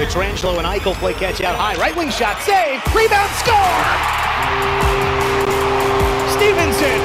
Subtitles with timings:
[0.00, 1.74] Pietrangelo and Eichel play catch out high.
[1.76, 3.84] Right wing shot, save, rebound, score!
[6.32, 6.96] Stephenson,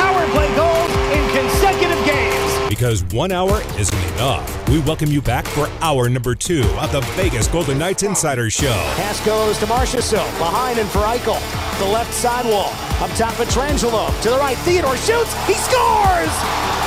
[0.00, 2.68] power play goals in consecutive games.
[2.70, 4.68] Because one hour isn't enough.
[4.70, 8.72] We welcome you back for hour number two of the Vegas Golden Knights Insider Show.
[8.96, 11.38] Pass goes to Marchessault, behind and for Eichel.
[11.78, 12.72] The left sidewall,
[13.04, 14.08] up top Pietrangelo.
[14.22, 16.79] To the right, Theodore shoots, he scores!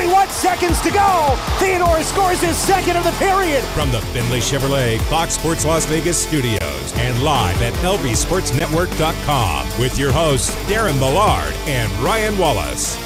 [0.00, 1.36] 41 seconds to go.
[1.58, 3.62] Theodore scores his second of the period.
[3.74, 10.10] From the Findlay Chevrolet Fox Sports Las Vegas studios and live at lvsportsnetwork.com with your
[10.10, 12.96] hosts Darren Millard and Ryan Wallace.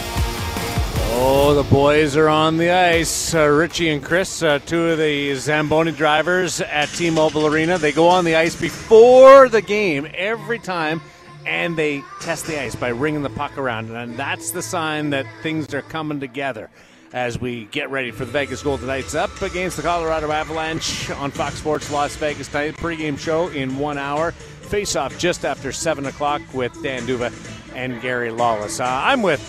[1.17, 3.35] Oh, the boys are on the ice.
[3.35, 7.77] Uh, Richie and Chris, uh, two of the Zamboni drivers at T-Mobile Arena.
[7.77, 11.01] They go on the ice before the game every time,
[11.47, 13.91] and they test the ice by ringing the puck around.
[13.91, 16.71] And that's the sign that things are coming together
[17.13, 21.31] as we get ready for the Vegas Golden Knights up against the Colorado Avalanche on
[21.31, 22.77] Fox Sports Las Vegas tonight.
[22.77, 24.33] Pregame show in one hour.
[24.33, 27.33] Face off just after 7 o'clock with Dan D'Uva
[27.75, 28.81] and Gary Lawless.
[28.81, 29.41] Uh, I'm with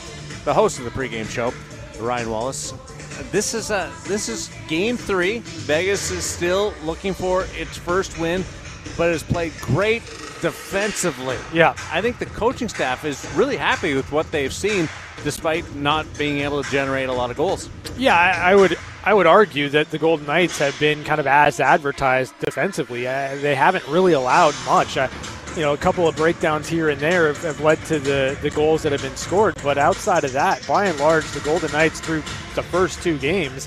[0.45, 1.53] the host of the pregame show,
[1.99, 2.73] Ryan Wallace.
[3.31, 5.39] This is a this is game three.
[5.39, 8.43] Vegas is still looking for its first win,
[8.97, 10.03] but has played great
[10.45, 11.37] defensively.
[11.51, 11.73] Yeah.
[11.91, 14.87] I think the coaching staff is really happy with what they've seen,
[15.23, 17.67] despite not being able to generate a lot of goals.
[17.97, 21.25] Yeah, I, I would I would argue that the Golden Knights have been kind of
[21.25, 23.07] as advertised defensively.
[23.07, 24.97] Uh, they haven't really allowed much.
[24.97, 25.07] Uh,
[25.55, 28.51] you know, a couple of breakdowns here and there have, have, led to the, the
[28.51, 29.55] goals that have been scored.
[29.63, 32.21] But outside of that, by and large, the Golden Knights through
[32.53, 33.65] the first two games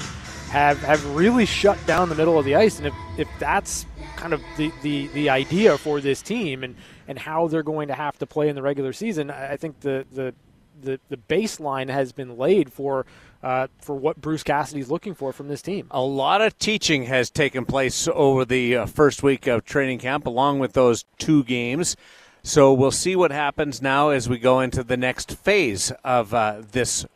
[0.50, 2.78] have have really shut down the middle of the ice.
[2.78, 3.84] And if, if that's
[4.18, 6.74] kind of the, the, the idea for this team and,
[7.06, 10.04] and how they're going to have to play in the regular season, I think the,
[10.12, 10.34] the,
[10.82, 13.06] the, the baseline has been laid for
[13.40, 15.86] uh, for what Bruce Cassidy's looking for from this team.
[15.92, 20.26] A lot of teaching has taken place over the uh, first week of training camp,
[20.26, 21.96] along with those two games.
[22.42, 26.62] So we'll see what happens now as we go into the next phase of uh,
[26.72, 27.06] this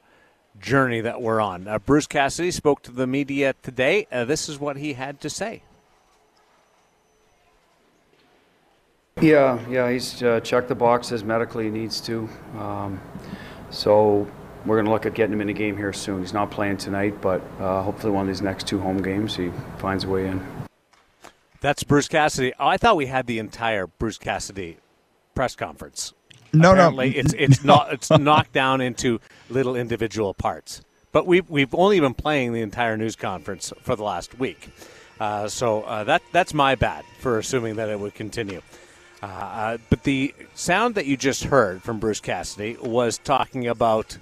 [0.60, 1.66] journey that we're on.
[1.66, 4.06] Uh, Bruce Cassidy spoke to the media today.
[4.12, 5.62] Uh, this is what he had to say.
[9.20, 11.64] Yeah, yeah, he's uh, checked the boxes medically.
[11.64, 12.28] He needs to.
[12.58, 13.00] Um,
[13.70, 14.26] so
[14.64, 16.20] we're going to look at getting him in a game here soon.
[16.20, 19.50] He's not playing tonight, but uh, hopefully one of these next two home games he
[19.78, 20.44] finds a way in.
[21.60, 22.52] That's Bruce Cassidy.
[22.58, 24.78] Oh, I thought we had the entire Bruce Cassidy
[25.34, 26.12] press conference.
[26.52, 27.74] No, Apparently no, it's it's no.
[27.76, 30.82] not it's knocked down into little individual parts.
[31.12, 34.70] But we've we've only been playing the entire news conference for the last week,
[35.20, 38.60] uh, so uh, that that's my bad for assuming that it would continue.
[39.22, 44.18] Uh, uh, but the sound that you just heard from Bruce Cassidy was talking about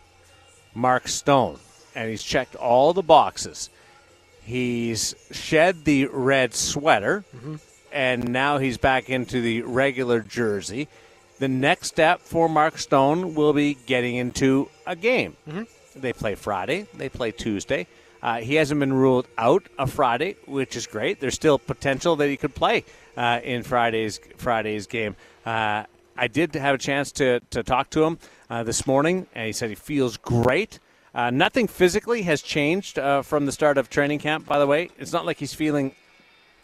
[0.75, 1.59] Mark Stone,
[1.94, 3.71] and he's checked all the boxes.
[4.43, 7.25] He's shed the red sweater,
[7.93, 10.87] and now he's back into the regular jersey.
[11.38, 15.34] The next step for Mark Stone will be getting into a game.
[15.97, 17.87] They play Friday, they play Tuesday.
[18.22, 21.21] Uh, he hasn't been ruled out of Friday, which is great.
[21.21, 22.84] There's still potential that he could play
[23.16, 25.16] uh, in Friday's Friday's game.
[25.44, 25.84] Uh,
[26.16, 28.19] I did have a chance to, to talk to him
[28.50, 30.78] uh, this morning, and he said he feels great.
[31.15, 34.47] Uh, nothing physically has changed uh, from the start of training camp.
[34.47, 35.94] By the way, it's not like he's feeling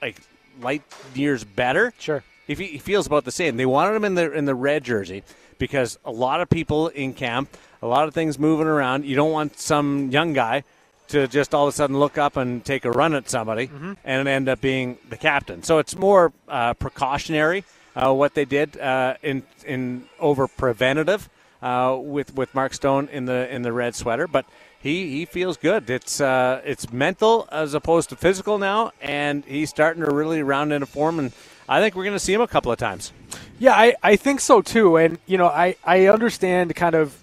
[0.03, 0.21] like
[0.61, 0.83] light
[1.15, 1.95] years better.
[1.99, 2.23] Sure.
[2.47, 3.57] He, he feels about the same.
[3.57, 5.25] They wanted him in the in the red jersey
[5.59, 9.05] because a lot of people in camp, a lot of things moving around.
[9.05, 10.65] You don't want some young guy
[11.09, 13.71] to just all of a sudden look up and take a run at somebody
[14.05, 15.63] and end up being the captain.
[15.63, 21.29] So it's more uh, precautionary uh, what they did uh, in in over preventative
[21.63, 24.47] uh, with with Mark Stone in the in the red sweater, but.
[24.79, 25.91] He, he feels good.
[25.91, 30.73] It's uh, it's mental as opposed to physical now, and he's starting to really round
[30.73, 31.19] into form.
[31.19, 31.33] And
[31.69, 33.13] I think we're going to see him a couple of times.
[33.59, 34.97] Yeah, I, I think so too.
[34.97, 37.19] And, you know, I, I understand kind of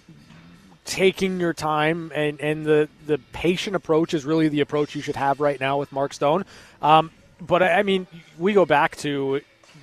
[0.84, 5.16] taking your time and, and the, the patient approach is really the approach you should
[5.16, 6.44] have right now with Mark Stone.
[6.82, 8.06] Um, but, I I mean,
[8.38, 9.40] we go back to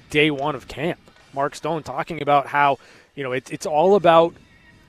[0.09, 0.99] day one of camp.
[1.33, 2.77] Mark Stone talking about how,
[3.15, 4.33] you know, it, it's all about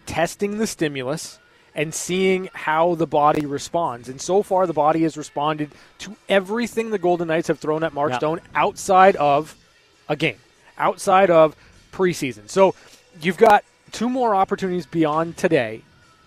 [0.06, 1.38] testing the stimulus
[1.74, 4.08] and seeing how the body responds.
[4.08, 5.70] And so far, the body has responded
[6.00, 8.18] to everything the Golden Knights have thrown at Mark Yeah.
[8.18, 9.56] Stone outside of
[10.08, 10.36] a game,
[10.76, 11.56] outside of
[11.92, 12.50] preseason.
[12.50, 12.74] So
[13.20, 15.82] you've got two more opportunities beyond today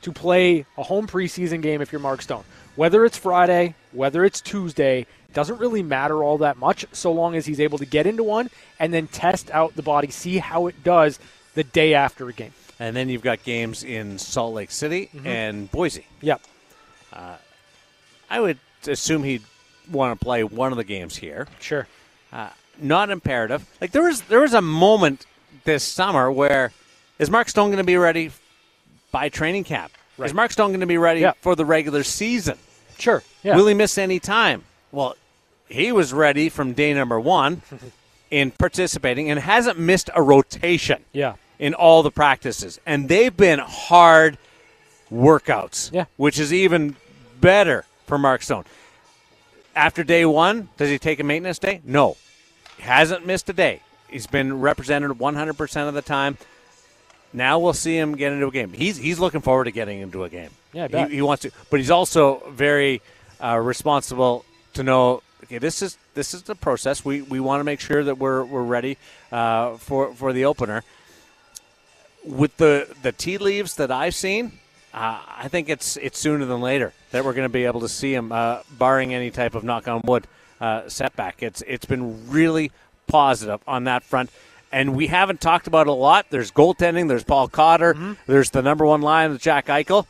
[0.05, 2.43] to play a home preseason game if you're Mark Stone.
[2.75, 7.45] Whether it's Friday, whether it's Tuesday, doesn't really matter all that much so long as
[7.45, 8.49] he's able to get into one
[8.79, 11.19] and then test out the body, see how it does
[11.55, 12.53] the day after a game.
[12.79, 16.05] And then you've got games in Salt Lake City and Boise.
[16.21, 16.41] Yep.
[18.29, 19.43] I would assume he'd
[19.89, 21.47] want to play one of the games here.
[21.59, 21.87] Sure.
[22.31, 22.49] Uh,
[22.79, 23.65] not imperative.
[23.81, 25.25] Like there was there was a moment
[25.63, 26.73] this summer where
[27.17, 28.31] is Mark Stone going to be ready
[29.15, 29.94] by training camp?
[30.17, 30.25] Right.
[30.25, 31.31] Is Mark Stone going to be ready Yeah.
[31.39, 32.57] for the regular season?
[33.00, 33.23] Sure.
[33.44, 33.56] Yeah.
[33.56, 34.65] Will he miss any time?
[34.91, 35.15] Well,
[35.69, 37.62] he was ready from day number one
[38.29, 41.35] in participating and hasn't missed a rotation yeah.
[41.59, 42.81] in all the practices.
[42.85, 44.38] And they've been hard
[45.09, 46.06] workouts, Yeah.
[46.17, 46.97] which is even
[47.39, 48.65] better for Mark Stone.
[49.77, 51.79] After day one, does he take a maintenance day?
[51.85, 52.17] No.
[52.79, 53.79] Hasn't missed a day.
[54.09, 56.38] He's been represented 100% of the time.
[57.35, 58.71] Now we'll see him get into a game.
[58.71, 60.51] He's he's looking forward to getting into a game.
[60.71, 61.07] Yeah.
[61.07, 63.01] He, he wants to, but he's also very
[63.43, 65.21] uh, responsible to know.
[65.43, 67.03] Okay, this is this is the process.
[67.03, 68.97] We we want to make sure that we're we're ready
[69.33, 70.83] uh, for for the opener.
[72.23, 74.53] With the the tea leaves that I've seen,
[74.93, 77.89] uh, I think it's it's sooner than later that we're going to be able to
[77.89, 80.25] see him, uh, barring any type of knock on wood
[80.61, 81.43] uh, setback.
[81.43, 82.71] It's it's been really
[83.07, 84.29] positive on that front.
[84.71, 86.27] And we haven't talked about it a lot.
[86.29, 87.07] There's goaltending.
[87.07, 87.94] There's Paul Cotter.
[87.94, 88.13] Mm-hmm.
[88.27, 90.06] There's the number one line with Jack Eichel.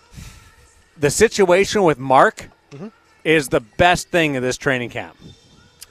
[0.98, 2.88] The situation with Mark mm-hmm.
[3.24, 5.18] is the best thing of this training camp.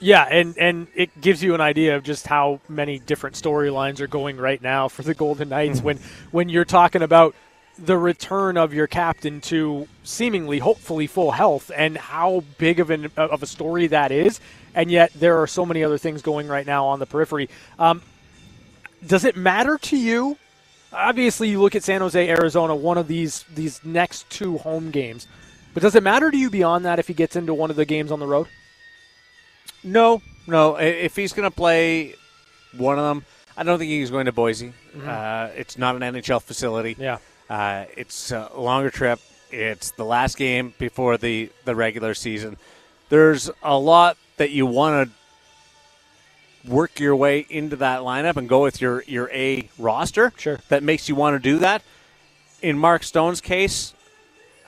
[0.01, 4.07] Yeah, and and it gives you an idea of just how many different storylines are
[4.07, 5.87] going right now for the Golden Knights mm-hmm.
[5.87, 5.99] when
[6.31, 7.35] when you're talking about
[7.79, 13.11] the return of your captain to seemingly hopefully full health and how big of an
[13.17, 14.41] of a story that is
[14.75, 18.01] and yet there are so many other things going right now on the periphery um,
[19.07, 20.37] does it matter to you
[20.93, 25.27] obviously you look at San Jose Arizona one of these these next two home games
[25.73, 27.85] but does it matter to you beyond that if he gets into one of the
[27.85, 28.47] games on the road
[29.83, 30.77] No, no.
[30.77, 32.15] If he's going to play
[32.77, 33.25] one of them,
[33.57, 34.73] I don't think he's going to Boise.
[35.05, 36.97] Uh, it's not an NHL facility.
[36.99, 37.19] yeah
[37.51, 39.21] Uh, it's a longer trip.
[39.51, 42.57] It's the last game before the, the regular season.
[43.11, 45.15] There's a lot that you want to
[46.67, 50.33] work your way into that lineup and go with your, your A roster.
[50.37, 50.59] Sure.
[50.69, 51.83] That makes you want to do that.
[52.63, 53.93] In Mark Stone's case,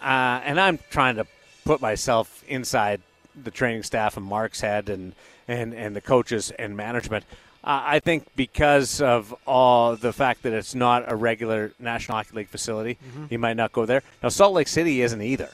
[0.02, 1.26] uh, and I'm trying to
[1.64, 3.00] put myself inside
[3.42, 5.14] the training staff and Mark's head and,
[5.48, 7.24] and, and the coaches and management.
[7.64, 12.36] Uh, I think because of all the fact that it's not a regular National Hockey
[12.36, 12.98] League facility,
[13.28, 14.02] he might not go there.
[14.22, 15.48] Now Salt Lake City isn't either,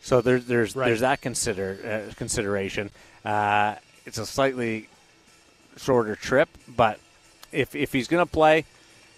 [0.00, 0.86] so there's there's Right.
[0.86, 2.90] there's that consider uh, consideration.
[3.24, 4.88] Uh, it's a slightly
[5.78, 6.98] shorter trip, but
[7.52, 8.64] if if he's going to play,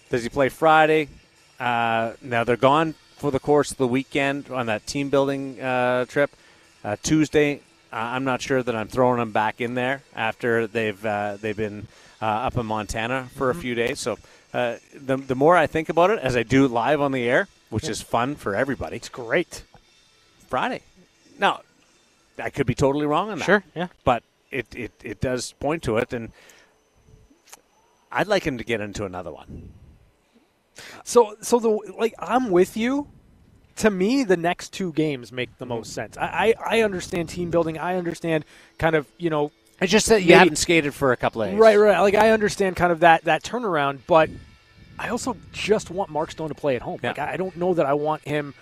[0.09, 1.09] does he play Friday?
[1.59, 6.05] Uh, now they're gone for the course of the weekend on that team building uh,
[6.05, 6.31] trip.
[6.83, 7.61] Uh, Tuesday,
[7.93, 11.57] uh, I'm not sure that I'm throwing them back in there after they've uh, they've
[11.57, 11.87] been
[12.21, 13.99] uh, up in Montana for a few days.
[13.99, 14.17] So
[14.53, 17.47] uh, the the more I think about it, as I do live on the air,
[17.69, 19.63] which is fun for everybody, it's great
[20.47, 20.81] Friday.
[21.37, 21.61] Now,
[22.37, 23.45] I could be totally wrong on that.
[23.45, 23.87] Sure, yeah.
[24.03, 26.31] But it, it, it does point to it, and
[28.11, 29.71] I'd like him to get into another one.
[31.03, 33.07] So, so the like, I'm with you.
[33.77, 36.17] To me, the next two games make the most sense.
[36.17, 37.77] I, I, I understand team building.
[37.77, 38.45] I understand
[38.77, 39.51] kind of you know
[39.81, 41.59] It's just that you Maybe- haven't skated for a couple of days.
[41.59, 41.99] right, right.
[41.99, 44.29] Like I understand kind of that that turnaround, but
[44.99, 46.99] I also just want Mark Stone to play at home.
[47.01, 47.11] Yeah.
[47.11, 48.53] Like I I don't know that I want him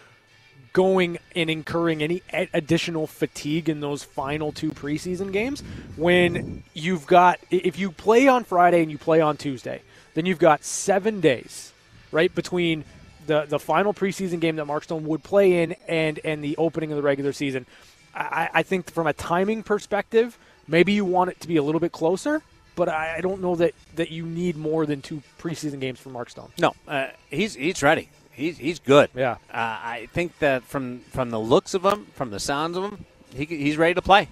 [0.74, 2.22] going and incurring any
[2.54, 5.62] additional fatigue in those final two preseason games
[5.96, 9.82] when you've got if you play on Friday and you play on Tuesday,
[10.14, 11.74] then you've got 7 days,
[12.12, 12.84] right, between
[13.28, 16.92] the the final preseason game that Mark Stone would play in and and the opening
[16.92, 17.66] of the regular season.
[18.14, 21.80] I, I think from a timing perspective, maybe you want it to be a little
[21.80, 22.42] bit closer,
[22.76, 26.10] but I, I don't know that, that you need more than two preseason games for
[26.10, 26.52] Mark Stone.
[26.60, 28.10] No, uh, he's he's ready.
[28.40, 29.10] He's he's good.
[29.16, 29.34] Yeah.
[29.52, 29.58] Uh,
[29.98, 33.06] I think that from from the looks of him, from the sounds of him,
[33.36, 34.30] he, he's ready to play,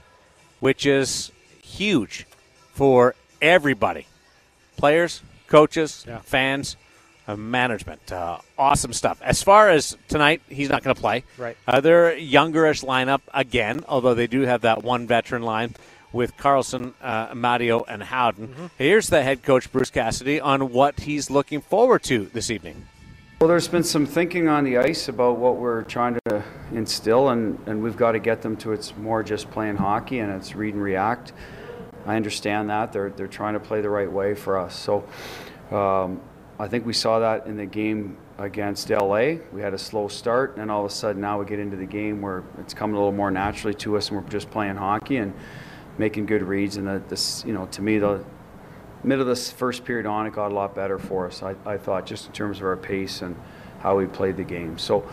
[0.59, 2.25] which is huge
[2.73, 4.07] for everybody,
[4.77, 6.19] players, coaches, Yeah.
[6.19, 6.77] fans,
[7.27, 8.11] uh, management.
[8.11, 9.21] Uh, awesome stuff.
[9.21, 11.23] As far as tonight, he's not going to play.
[11.37, 11.57] Right.
[11.67, 15.75] Uh, they're a youngerish lineup again, although they do have that one veteran line
[16.13, 18.47] with Carlson, uh, Mario, and Howden.
[18.47, 18.65] Mm-hmm.
[18.77, 22.87] Here's the head coach, Bruce Cassidy, on what he's looking forward to this evening.
[23.39, 27.59] Well, there's been some thinking on the ice about what we're trying to instill, and,
[27.67, 30.73] and we've got to get them to it's more just playing hockey and it's read
[30.73, 31.33] and react.
[32.07, 32.91] I understand that.
[32.91, 34.75] They're, they're trying to play the right way for us.
[34.75, 35.07] So
[35.69, 36.19] um,
[36.57, 39.35] I think we saw that in the game against LA.
[39.53, 41.85] We had a slow start, and all of a sudden now we get into the
[41.85, 45.17] game where it's coming a little more naturally to us, and we're just playing hockey
[45.17, 45.31] and
[45.99, 46.77] making good reads.
[46.77, 48.25] And the, this, you know, to me, the
[49.03, 51.43] mid of this first period on, it got a lot better for us.
[51.43, 53.35] I, I thought just in terms of our pace and
[53.79, 54.77] how we played the game.
[54.77, 55.07] So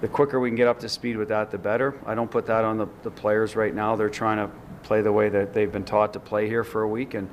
[0.00, 1.94] the quicker we can get up to speed with that, the better.
[2.04, 3.96] I don't put that on the, the players right now.
[3.96, 6.88] They're trying to play the way that they've been taught to play here for a
[6.88, 7.14] week.
[7.14, 7.28] And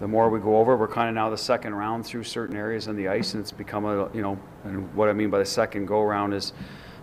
[0.00, 2.88] the more we go over, we're kind of now the second round through certain areas
[2.88, 4.38] on the ice, and it's become a you know.
[4.64, 6.52] And what I mean by the second go round is.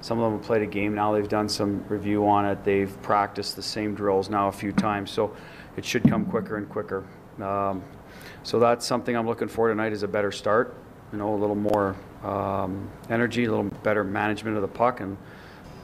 [0.04, 1.14] Some of them have played a game now.
[1.14, 2.64] They've done some review on it.
[2.64, 5.12] They've practiced the same drills now a few times.
[5.12, 5.36] So
[5.78, 7.06] it should come quicker and quicker.
[7.40, 7.84] Um,
[8.44, 10.76] so that's something I'm looking for tonight is a better start.
[11.12, 15.18] You know, a little more um, energy, a little better management of the puck, and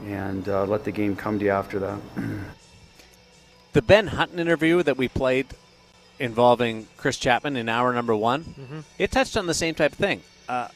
[0.05, 1.99] and uh, let the game come to you after that.
[3.73, 5.47] the Ben Hutton interview that we played
[6.19, 8.79] involving Chris Chapman in hour number one, mm-hmm.
[8.97, 10.21] it touched on the same type of thing.
[10.47, 10.67] Uh,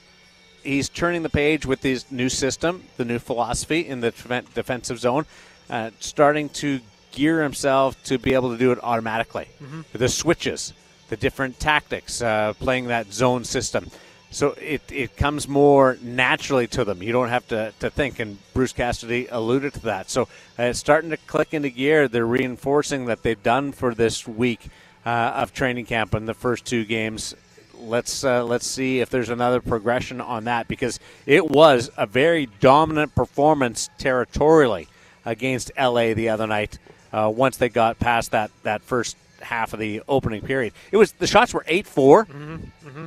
[0.64, 4.12] he's turning the page with his new system, the new philosophy in the
[4.54, 5.26] defensive zone,
[5.70, 6.80] uh, starting to
[7.12, 9.48] gear himself to be able to do it automatically.
[9.62, 9.82] Mm-hmm.
[9.94, 10.74] The switches,
[11.12, 13.92] the different tactics, uh, playing that zone system.
[14.30, 17.04] So it, it comes more naturally to them.
[17.04, 20.10] You don't have to, to think, and Bruce Cassidy alluded to that.
[20.10, 20.24] So
[20.58, 22.08] uh, it's starting to click into gear.
[22.08, 24.70] They're reinforcing that they've done for this week
[25.06, 27.36] uh, of training camp in the first two games
[27.82, 32.46] let's uh, let's see if there's another progression on that because it was a very
[32.60, 34.88] dominant performance territorially
[35.26, 36.78] against LA the other night.
[37.12, 41.12] Uh, once they got past that that first half of the opening period, it was
[41.14, 42.56] the shots were 8 4 mm-hmm,
[42.88, 43.06] mm-hmm.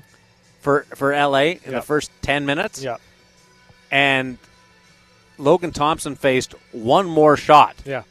[0.61, 1.65] for for LA in yep.
[1.65, 2.83] the first ten minutes.
[2.83, 2.97] Yeah,
[3.91, 4.39] and
[5.39, 7.77] Logan Thompson faced one more shot.
[7.85, 8.03] Yeah,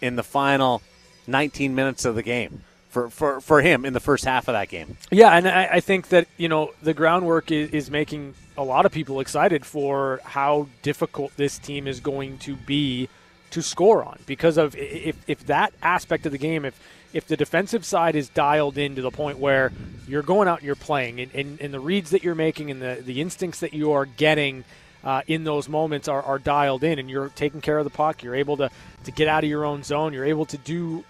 [0.00, 0.82] in the final
[1.26, 4.68] 19 minutes of the game for, for, for him in the first half of that
[4.68, 4.96] game.
[5.10, 8.86] Yeah, and I, I think that, you know, the groundwork is, is, making a lot
[8.86, 13.08] of people excited for how difficult this team is going to be
[13.50, 16.78] to score on because of if, if that aspect of the game, if
[17.14, 19.72] if the defensive side is dialed in to the point where
[20.06, 22.82] you're going out and you're playing and, and, and the reads that you're making and
[22.82, 24.64] the, the instincts that you are getting
[25.04, 28.22] uh, in those moments are, are dialed in and you're taking care of the puck,
[28.22, 28.68] you're able to,
[29.04, 31.04] to get out of your own zone, you're able to do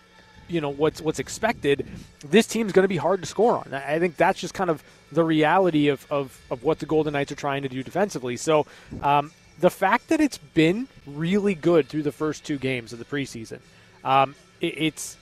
[0.47, 1.87] you know what's what's expected,
[2.29, 3.73] this team's going to be hard to score on.
[3.73, 7.33] I think that's just kind of the reality of, of, of what the Golden Knights
[7.33, 8.37] are trying to do defensively.
[8.37, 8.67] So
[9.01, 13.05] um, the fact that it's been really good through the first two games of the
[13.05, 13.61] preseason,
[14.05, 15.17] um, it, it's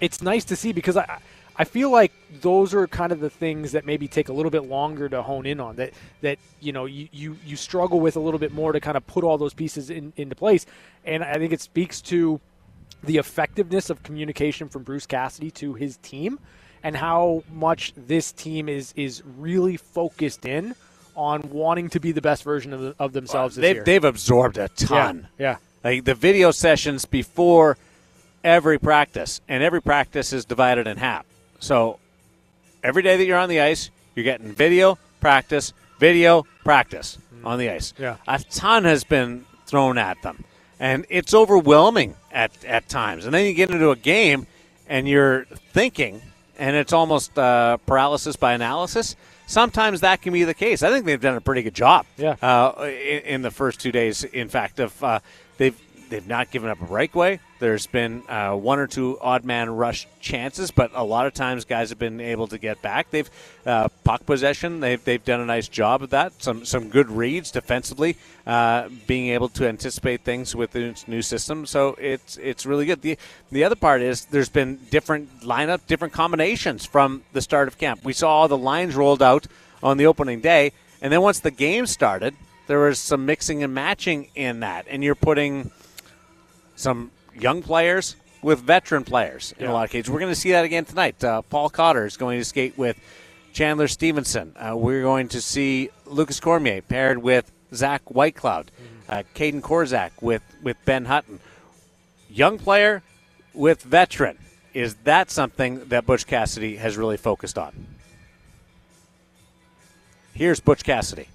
[0.00, 1.18] it's nice to see because I.
[1.58, 2.12] I feel like
[2.42, 5.46] those are kind of the things that maybe take a little bit longer to hone
[5.46, 5.76] in on.
[5.76, 8.94] That that you know you, you, you struggle with a little bit more to kind
[8.94, 10.66] of put all those pieces in, into place.
[11.06, 12.42] And I think it speaks to
[13.02, 16.38] the effectiveness of communication from Bruce Cassidy to his team
[16.82, 20.74] and how much this team is is really focused in
[21.14, 23.84] on wanting to be the best version of, the, of themselves well, they've.
[23.84, 25.28] They've absorbed a ton.
[25.38, 25.90] Yeah, yeah.
[25.90, 27.78] Like the video sessions before
[28.44, 31.26] every practice, and every practice is divided in half.
[31.58, 31.98] So
[32.82, 37.46] every day that you're on the ice, you're getting video, practice, video, practice mm.
[37.46, 37.92] on the ice.
[37.98, 38.16] Yeah.
[38.26, 40.44] A ton has been thrown at them
[40.78, 43.24] and it's overwhelming at, at times.
[43.24, 44.46] And then you get into a game
[44.88, 46.20] and you're thinking,
[46.58, 49.16] and it's almost uh, paralysis by analysis.
[49.46, 50.82] Sometimes that can be the case.
[50.82, 52.06] I think they've done a pretty good job.
[52.16, 52.36] Yeah.
[52.42, 55.20] Uh, in, in, the first two days, in fact, of uh,
[55.56, 57.38] they've they've not given up a breakaway.
[57.58, 61.64] There's been uh, one or two odd man rush chances, but a lot of times
[61.64, 63.10] guys have been able to get back.
[63.10, 63.30] They've
[63.64, 64.80] uh, puck possession.
[64.80, 66.42] They've, they've done a nice job of that.
[66.42, 71.64] Some some good reads defensively, uh, being able to anticipate things with this new system.
[71.64, 73.00] So it's it's really good.
[73.00, 73.16] The
[73.50, 78.04] the other part is there's been different lineup, different combinations from the start of camp.
[78.04, 79.46] We saw all the lines rolled out
[79.82, 82.34] on the opening day, and then once the game started,
[82.66, 85.70] there was some mixing and matching in that, and you're putting
[86.74, 87.10] some
[87.40, 89.70] young players with veteran players in yeah.
[89.70, 90.10] a lot of cases.
[90.10, 91.22] We're going to see that again tonight.
[91.22, 92.98] Uh, Paul Cotter is going to skate with
[93.52, 94.54] Chandler Stephenson.
[94.56, 99.10] Uh, we're going to see Lukas Cormier paired with Zach Whitecloud, mm-hmm.
[99.10, 101.40] uh, Kaedan Korczak with, with Ben Hutton.
[102.30, 103.02] Young player
[103.54, 104.38] with veteran.
[104.74, 107.86] Is that something that Butch Cassidy has really focused on?
[110.34, 111.28] Here's Butch Cassidy.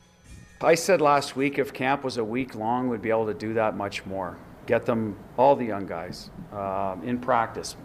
[0.61, 3.55] I said last week if camp was a week long, we'd be able to do
[3.55, 7.75] that much more get them, all the young guys, uh, in practice.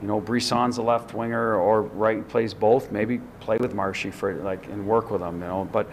[0.00, 2.90] You know, Brisson's a left winger or right plays both.
[2.90, 5.40] Maybe play with Marshy for like and work with them.
[5.40, 5.90] You know, but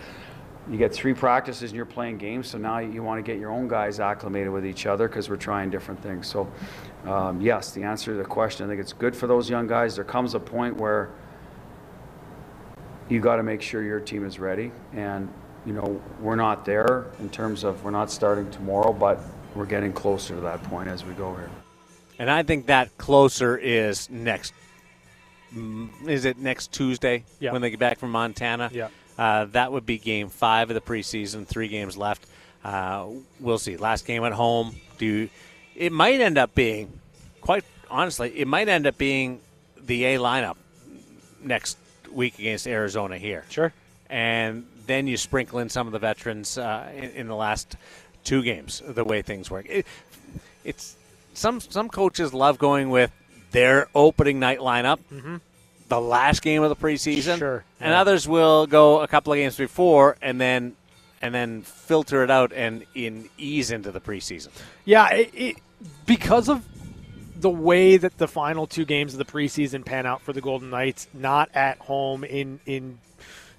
[0.70, 2.48] you get three practices and you're playing games.
[2.48, 5.38] So now you want to get your own guys acclimated with each other because we're
[5.38, 6.28] trying different things.
[6.28, 6.52] So,
[7.06, 9.96] um, yes, the answer to the question, I think it's good for those young guys.
[9.96, 11.10] There comes a point where
[13.10, 14.72] you got to make sure your team is ready.
[14.94, 15.32] And
[15.66, 19.20] you know, we're not there in terms of we're not starting tomorrow, but
[19.58, 21.50] we're getting closer to that point as we go here.
[22.20, 24.54] And I think that closer is next.
[25.54, 27.52] Mm, is it next Tuesday yeah.
[27.52, 28.70] when they get back from Montana?
[28.74, 28.90] Yeah.
[29.18, 31.46] Uh, that would be game five of the preseason.
[31.48, 32.26] Three games left.
[32.64, 33.08] Uh,
[33.40, 33.78] we'll see.
[33.78, 34.76] Last game at home.
[34.98, 35.30] Do
[35.76, 37.00] it might end up being
[37.42, 39.40] quite honestly, it might end up being
[39.80, 40.58] the A lineup
[41.42, 41.78] next
[42.12, 43.46] week against Arizona here.
[43.50, 43.72] Sure.
[44.10, 47.76] And then you sprinkle in some of the veterans uh, in, in, the last
[48.28, 48.84] two games.
[48.86, 49.88] The way things work, it,
[50.64, 50.96] it's
[51.34, 53.12] some some coaches love going with
[53.52, 55.00] their opening night lineup.
[55.12, 55.38] Mm-hmm.
[55.88, 59.56] The last game of the preseason, sure, and others will go a couple of games
[59.56, 60.76] before, and then
[61.22, 64.50] and then filter it out and in ease into the preseason.
[64.86, 65.56] Yeah, it, it,
[66.06, 66.64] because of
[67.40, 70.70] the way that the final two games of the preseason pan out for the Golden
[70.70, 73.00] Knights, not at home in in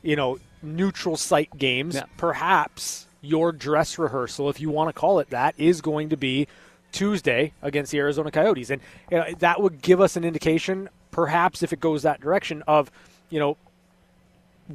[0.03, 2.05] you know neutral site games, yeah.
[2.19, 6.47] perhaps your dress rehearsal, if you want to call it that, is going to be
[6.93, 11.63] Tuesday against the Arizona Coyotes, and you know, that would give us an indication, perhaps
[11.63, 12.91] if it goes that direction, of
[13.31, 13.57] you know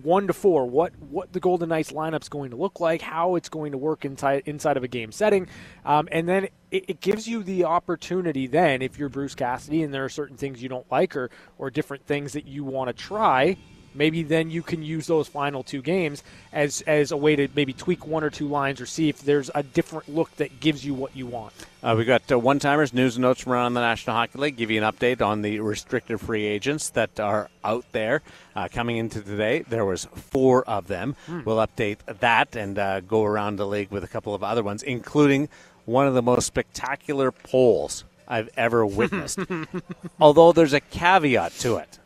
[0.02, 3.50] one to four, what what the Golden Knights lineup's going to look like, how it's
[3.50, 5.48] going to work inside inside of a game setting,
[5.86, 8.48] um, and then it, it, gives you the opportunity.
[8.48, 11.70] Then, if you're Bruce Cassidy and there are certain things you don't like or or
[11.70, 13.58] different things that you want to try,
[13.96, 17.74] maybe then you can use those final two games as as a way to maybe
[17.74, 20.94] tweak one or two lines or see if there's a different look that gives you
[20.94, 21.54] what you want.
[21.82, 24.56] Uh, we got uh, one timers news and notes from around the National Hockey League.
[24.56, 28.22] Give you an update on the restricted free agents that are out there
[28.56, 29.64] uh, coming into today.
[29.68, 31.16] There was four of them.
[31.26, 31.42] Hmm.
[31.44, 34.82] We'll update that and uh, go around the league with a couple of other ones,
[34.84, 35.50] including
[35.86, 39.40] one of the most spectacular polls I've ever witnessed.
[40.20, 42.00] Although there's a caveat to it.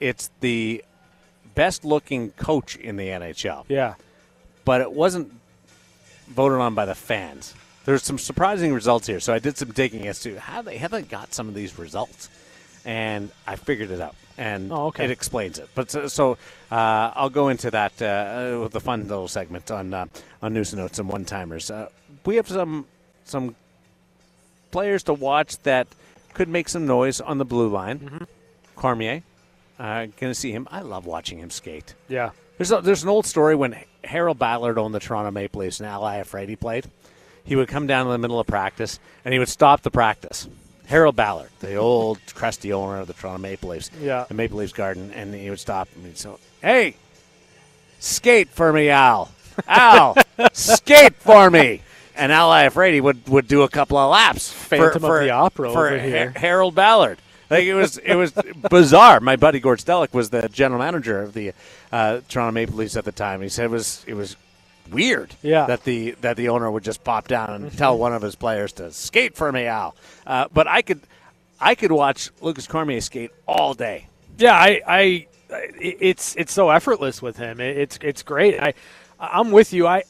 [0.00, 0.84] It's the
[1.54, 3.64] best looking coach in the NHL.
[3.68, 3.94] Yeah.
[4.64, 5.32] But it wasn't
[6.28, 7.54] voted on by the fans.
[7.84, 9.20] There's some surprising results here.
[9.20, 12.28] So I did some digging as to how they haven't got some of these results.
[12.84, 14.14] And I figured it out.
[14.38, 15.04] And oh, okay.
[15.04, 15.68] it explains it.
[15.74, 16.32] But so, so
[16.70, 20.06] uh, I'll go into that uh, with a fun little segment on uh,
[20.40, 21.70] on news and notes and one timers.
[21.70, 21.88] Uh,
[22.24, 22.86] we have some
[23.24, 23.54] some
[24.70, 25.86] players to watch that
[26.32, 27.98] could make some noise on the blue line.
[27.98, 28.24] Mm-hmm.
[28.74, 29.22] Cormier,
[29.78, 30.68] uh, going to see him.
[30.70, 31.94] I love watching him skate.
[32.08, 32.30] Yeah.
[32.58, 35.88] There's a, there's an old story when Harold Ballard owned the Toronto Maple Leafs and
[35.88, 36.86] Al Iafrate played.
[37.44, 40.48] He would come down in the middle of practice and he would stop the practice.
[40.86, 44.24] Harold Ballard, the old crusty owner of the Toronto Maple Leafs, yeah.
[44.28, 46.96] the Maple Leafs garden, and he would stop and he'd say, "Hey,
[47.98, 49.30] skate for me, Al.
[49.66, 50.16] Al,
[50.52, 51.80] skate for me."
[52.14, 54.52] And Al Iafrate would would do a couple of laps.
[54.52, 56.32] Phantom for, for, of the Opera for over here.
[56.36, 57.18] Harold Ballard.
[57.52, 58.32] Like it was, it was
[58.70, 59.20] bizarre.
[59.20, 61.52] My buddy Gord Stellick was the general manager of the
[61.92, 63.42] uh, Toronto Maple Leafs at the time.
[63.42, 64.36] He said it was it was
[64.90, 65.66] weird yeah.
[65.66, 68.72] that the that the owner would just pop down and tell one of his players
[68.72, 69.94] to skate for me, Al.
[70.26, 71.02] Uh, but I could
[71.60, 74.06] I could watch Lukas Cormier skate all day.
[74.38, 75.26] Yeah, I, I
[75.78, 77.60] it's it's so effortless with him.
[77.60, 78.58] It's it's great.
[78.60, 78.72] I
[79.20, 79.86] I'm with you.
[79.86, 80.04] I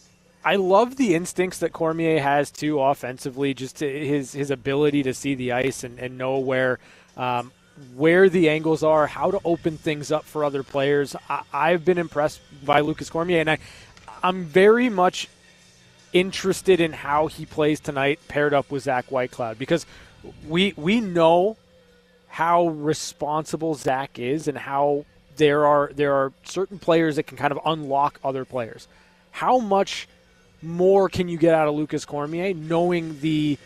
[0.45, 5.35] I love the instincts that Cormier has too offensively, just his his ability to see
[5.35, 6.79] the ice and, and know where
[7.17, 7.53] um,
[7.95, 11.17] where the angles are, how to open things up for other players.
[11.53, 13.59] I, have been impressed by Lukas Cormier, and I,
[14.23, 15.29] I'm very much
[16.13, 19.87] interested in how he plays tonight paired up with Zach Whitecloud because
[20.47, 21.57] we we know
[22.29, 25.05] how responsible Zach is and how
[25.37, 28.89] there are there are certain players that can kind of unlock other players.
[29.31, 30.07] How much
[30.61, 33.59] more can you get out of Lukas Cormier knowing the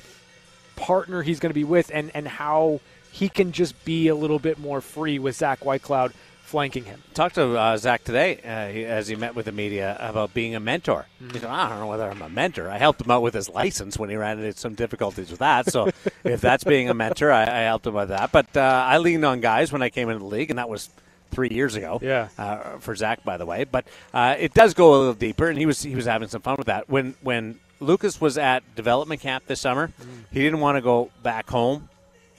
[0.77, 2.81] partner he's going to be with and and how
[3.16, 7.02] he can just be a little bit more free with Zach Whitecloud flanking him.
[7.14, 10.55] Talked to uh, Zach today uh, he, as he met with the media about being
[10.55, 11.07] a mentor.
[11.20, 11.33] Mm-hmm.
[11.33, 12.68] He said, I don't know whether I'm a mentor.
[12.68, 15.72] I helped him out with his license when he ran into some difficulties with that.
[15.72, 15.88] So
[16.24, 18.33] if that's being a mentor, I, I helped him with that.
[18.33, 20.90] But uh, I leaned on guys when I came into the league, and that was
[21.31, 21.98] three years ago.
[22.02, 22.29] Yeah.
[22.37, 25.59] Uh, for Zach, by the way, but uh, it does go a little deeper, and
[25.59, 26.90] he was he was having some fun with that.
[26.90, 30.05] When when Lukas was at development camp this summer, mm.
[30.31, 31.88] he didn't want to go back home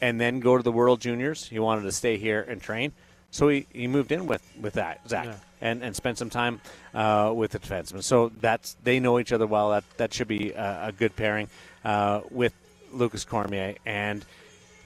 [0.02, 1.48] and then go to the World Juniors.
[1.48, 2.92] He wanted to stay here and train.
[3.32, 5.36] So he, he moved in with, with that, Zach, yeah.
[5.62, 6.62] and, and spent some time
[6.94, 8.02] uh, with the defenseman.
[8.04, 9.72] So that's they know each other well.
[9.72, 11.50] That that should be a, a good pairing
[11.84, 12.54] uh, with
[12.94, 13.76] Lukas Cormier.
[13.86, 14.26] And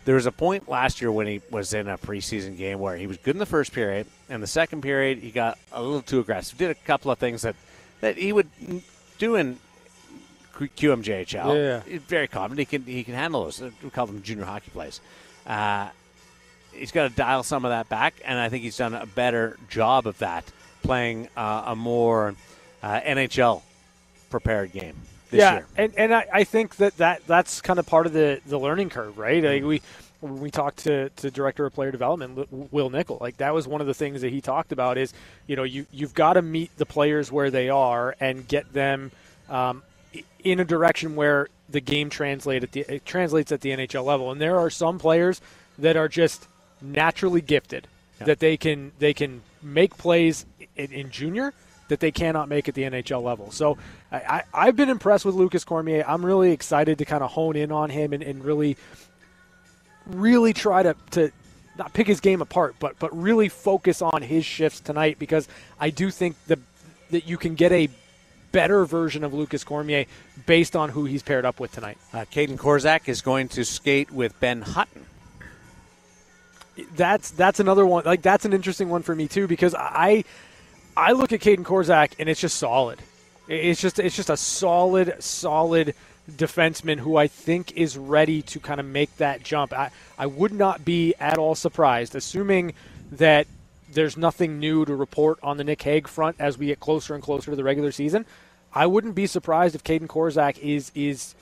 [0.05, 3.05] there was a point last year when he was in a preseason game where he
[3.05, 6.19] was good in the first period, and the second period he got a little too
[6.19, 6.57] aggressive.
[6.57, 7.55] Did a couple of things that,
[8.01, 8.49] that he would
[9.19, 9.59] do in
[10.67, 11.85] QMJHL.
[11.87, 12.57] Yeah, very common.
[12.57, 13.61] He can he can handle those.
[13.83, 15.01] We call them junior hockey plays.
[15.45, 15.89] Uh,
[16.73, 19.57] he's got to dial some of that back, and I think he's done a better
[19.69, 20.45] job of that,
[20.83, 22.35] playing uh, a more
[22.83, 23.61] uh, NHL
[24.29, 24.95] prepared game.
[25.31, 25.65] yeah, year.
[25.77, 28.89] and and I, I think that, that that's kind of part of the, the learning
[28.89, 29.43] curve, right?
[29.43, 29.81] Like we
[30.21, 33.87] we talked to, to director of player development Wil Nichol like that was one of
[33.87, 35.13] the things that he talked about is
[35.47, 39.11] you know you you've got to meet the players where they are and get them
[39.49, 39.81] um,
[40.43, 44.31] in a direction where the game translate at the, translates at the NHL level.
[44.31, 45.41] And there are some players
[45.79, 46.47] that are just
[46.81, 47.87] naturally gifted,
[48.19, 48.25] Yeah.
[48.27, 51.53] that they can they can make plays in, in junior
[51.87, 53.51] that they cannot make at the NHL level.
[53.51, 53.77] So
[54.11, 56.05] I, I, I've been impressed with Lukas Cormier.
[56.07, 58.77] I'm really excited to kind of hone in on him and, and really
[60.07, 61.31] really try to, to
[61.77, 65.47] not pick his game apart, but but really focus on his shifts tonight because
[65.79, 66.59] I do think the,
[67.11, 67.89] that you can get a
[68.51, 70.05] better version of Lukas Cormier
[70.45, 71.97] based on who he's paired up with tonight.
[72.13, 75.05] Uh, Kaedan Korczak is going to skate with Ben Hutton.
[76.95, 78.03] That's that's another one.
[78.05, 80.23] Like that's an interesting one for me too because I
[80.95, 82.99] I look at Kaedan Korczak and it's just solid.
[83.47, 85.93] It's just it's just a solid solid
[86.29, 89.73] defenseman who I think is ready to kind of make that jump.
[89.73, 92.73] I, I would not be at all surprised, assuming
[93.11, 93.47] that
[93.93, 97.23] there's nothing new to report on the Nick Hague front as we get closer and
[97.23, 98.25] closer to the regular season.
[98.73, 101.35] I wouldn't be surprised if Kaedan Korczak is is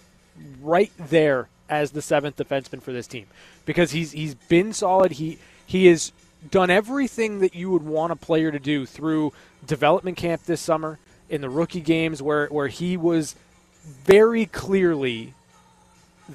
[0.61, 3.27] right there as the seventh defenseman for this team
[3.65, 5.13] because he's he's been solid.
[5.13, 6.11] He he has
[6.49, 9.33] done everything that you would want a player to do through
[9.65, 10.97] development camp this summer
[11.29, 13.35] in the rookie games where where he was
[13.83, 15.33] very clearly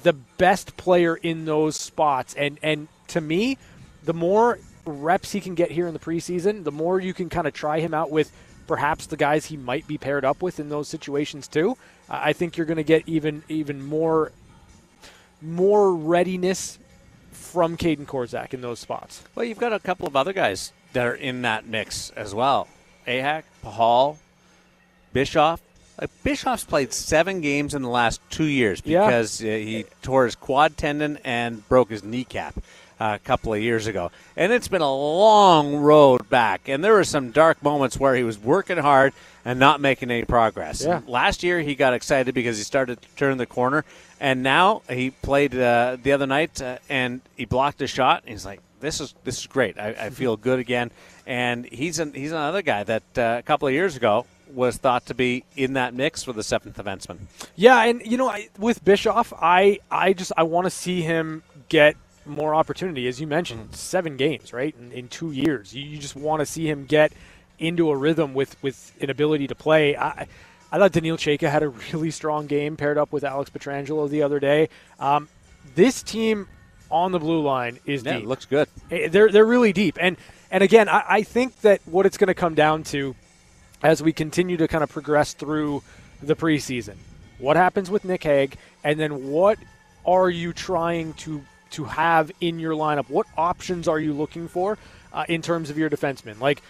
[0.03, 3.57] the best player in those spots and and to me
[4.03, 7.47] the more reps he can get here in the preseason the more you can kind
[7.47, 8.31] of try him out with
[8.67, 11.77] perhaps the guys he might be paired up with in those situations too
[12.09, 14.31] i think you're going to get even even more
[15.41, 16.79] more readiness
[17.31, 19.23] from Kaedan Korczak in those spots.
[19.35, 22.67] Well, you've got a couple of other guys that are in that mix as well.
[23.07, 24.17] Ahac, Pachal,
[25.13, 25.61] Bischoff.
[25.97, 30.35] Uh, Bischoff's played seven games in the last two years because uh, he tore his
[30.35, 32.55] quad tendon and broke his kneecap
[32.99, 34.11] a couple of years ago.
[34.35, 36.67] And it's been a long road back.
[36.67, 40.23] And there were some dark moments where he was working hard and not making any
[40.23, 40.83] progress.
[40.83, 41.01] Yeah.
[41.07, 43.85] Last year, he got excited because he started to turn the corner.
[44.19, 48.23] And now he played uh, the other night uh, and he blocked a shot.
[48.23, 49.79] And he's like, this is this is great.
[49.79, 50.91] I, I feel good again.
[51.25, 55.07] And he's an, he's another guy that uh, a couple of years ago was thought
[55.07, 57.17] to be in that mix for the seventh defenseman.
[57.55, 61.43] Yeah, and you know, I, with Bischoff, I I just I want to see him
[61.67, 65.73] get more opportunity, as you mentioned, seven games, right, in, in two years.
[65.73, 67.11] You, you just want to see him get
[67.59, 69.95] into a rhythm with with an ability to play.
[69.95, 70.27] I
[70.71, 74.23] I thought Daniil Chayka had a really strong game paired up with Alex Pietrangelo the
[74.23, 74.69] other day.
[74.99, 75.29] Um,
[75.75, 76.47] this team
[76.91, 78.23] on the blue line is Yeah, deep.
[78.23, 78.67] it looks good.
[78.91, 80.17] Eh, They're they're really deep, and
[80.51, 83.15] and again, I, I think that what it's going to come down to,
[83.83, 85.81] as we continue to kind of progress through
[86.21, 86.95] the preseason,
[87.39, 89.57] what happens with Nick Hague, and then what
[90.05, 93.09] are you trying to to have in your lineup?
[93.09, 94.77] What options are you looking for
[95.13, 96.39] uh, in terms of your defensemen?
[96.39, 96.61] Like,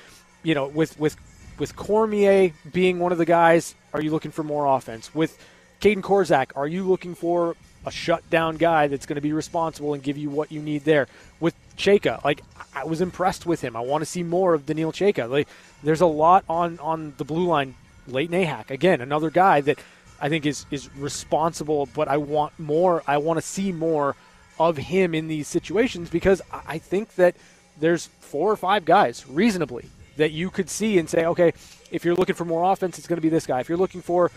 [0.43, 1.15] you know, with with
[1.57, 5.13] with Cormier being one of the guys, are you looking for more offense?
[5.13, 5.37] With
[5.81, 7.55] Kaedan Korczak, are you looking for
[7.85, 11.07] a shutdown guy that's going to be responsible and give you what you need there?
[11.39, 12.41] With Chayka, like
[12.73, 13.75] I was impressed with him.
[13.75, 15.29] I want to see more of Daniil Chayka.
[15.29, 15.47] Like
[15.83, 17.75] there's a lot on on the blue line.
[18.07, 19.79] Layton Ahac again, another guy that
[20.19, 23.03] I think is is responsible, but I want more.
[23.07, 24.15] I want to see more
[24.59, 27.35] of him in these situations because I think that
[27.79, 31.53] there's four or five guys reasonably that you could see and say, okay,
[31.91, 33.59] if you're looking for more offense, it's going to be this guy.
[33.59, 34.31] If you're looking for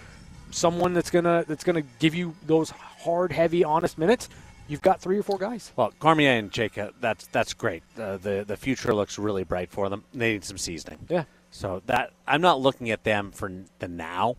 [0.51, 4.29] someone that's gonna that's gonna give you those hard, heavy, honest minutes,
[4.67, 5.73] you've got three or four guys.
[5.77, 7.83] Well, Cormier and Jacob, that's that's great.
[7.99, 10.05] Uh, the the future looks really bright for them.
[10.15, 11.07] They need some seasoning.
[11.09, 11.25] Yeah.
[11.51, 14.37] So that I'm not looking at them for the now.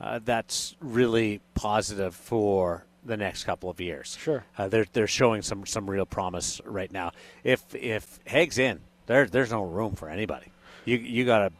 [0.00, 4.16] Uh, that's really positive for the next couple of years.
[4.20, 4.44] Sure.
[4.56, 7.12] Uh, they're they're showing some some real promise right now.
[7.42, 10.46] If if Hague's in, there there's no room for anybody.
[10.84, 11.50] You you gotta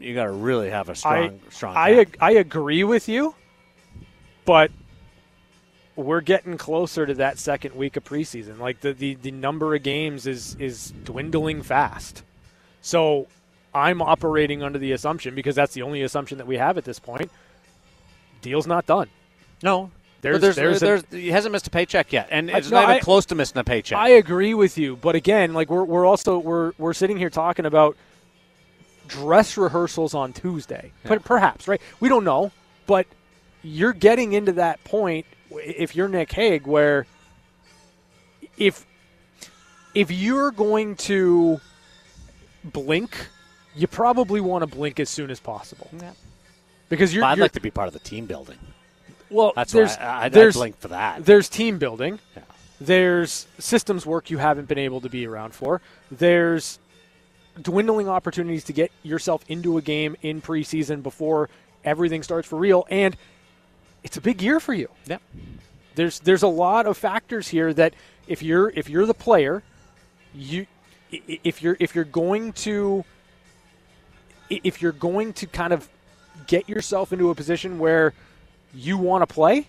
[0.00, 1.76] you gotta really have a strong I, strong.
[1.76, 3.34] I, ag- I agree with you,
[4.44, 4.70] but
[5.94, 8.58] we're getting closer to that second week of preseason.
[8.58, 12.22] Like the, the, the number of games is is dwindling fast.
[12.80, 13.26] So
[13.74, 16.98] I'm operating under the assumption because that's the only assumption that we have at this
[16.98, 17.30] point.
[18.40, 19.08] Deal's not done.
[19.62, 19.90] no.
[20.22, 22.84] There's- there's, there's there's, a- he hasn't missed a paycheck yet, and it's no, not
[22.84, 23.98] even I- close to missing a paycheck.
[23.98, 27.66] I agree with you, but again, like we're we're also we're we're sitting here talking
[27.66, 27.96] about
[29.08, 30.92] dress rehearsals on Tuesday.
[31.04, 31.80] But perhaps, right?
[32.00, 32.52] We don't know,
[32.86, 33.06] but
[33.62, 37.06] you're getting into that point if you're Nick Hague where
[38.56, 38.86] if
[39.94, 41.60] if you're going to
[42.64, 43.28] blink,
[43.74, 45.90] you probably want to blink as soon as possible.
[46.88, 48.58] Because you're, I'd you're like to be part of the team building.
[49.32, 51.24] Well, That's there's, why I, I'd there's, blink for that.
[51.24, 52.18] there's team building.
[52.36, 52.42] Yeah.
[52.80, 55.80] There's systems work you haven't been able to be around for.
[56.10, 56.78] There's
[57.60, 61.48] dwindling opportunities to get yourself into a game in preseason before
[61.84, 62.86] everything starts for real.
[62.90, 63.16] And
[64.02, 64.88] it's a big year for you.
[65.06, 65.22] Yep.
[65.94, 67.94] There's there's a lot of factors here that
[68.26, 69.62] if you're if you're the player
[70.34, 70.66] you
[71.10, 73.04] if you're if you're going to
[74.48, 75.88] if you're going to kind of
[76.46, 78.14] get yourself into a position where
[78.74, 79.68] you want to play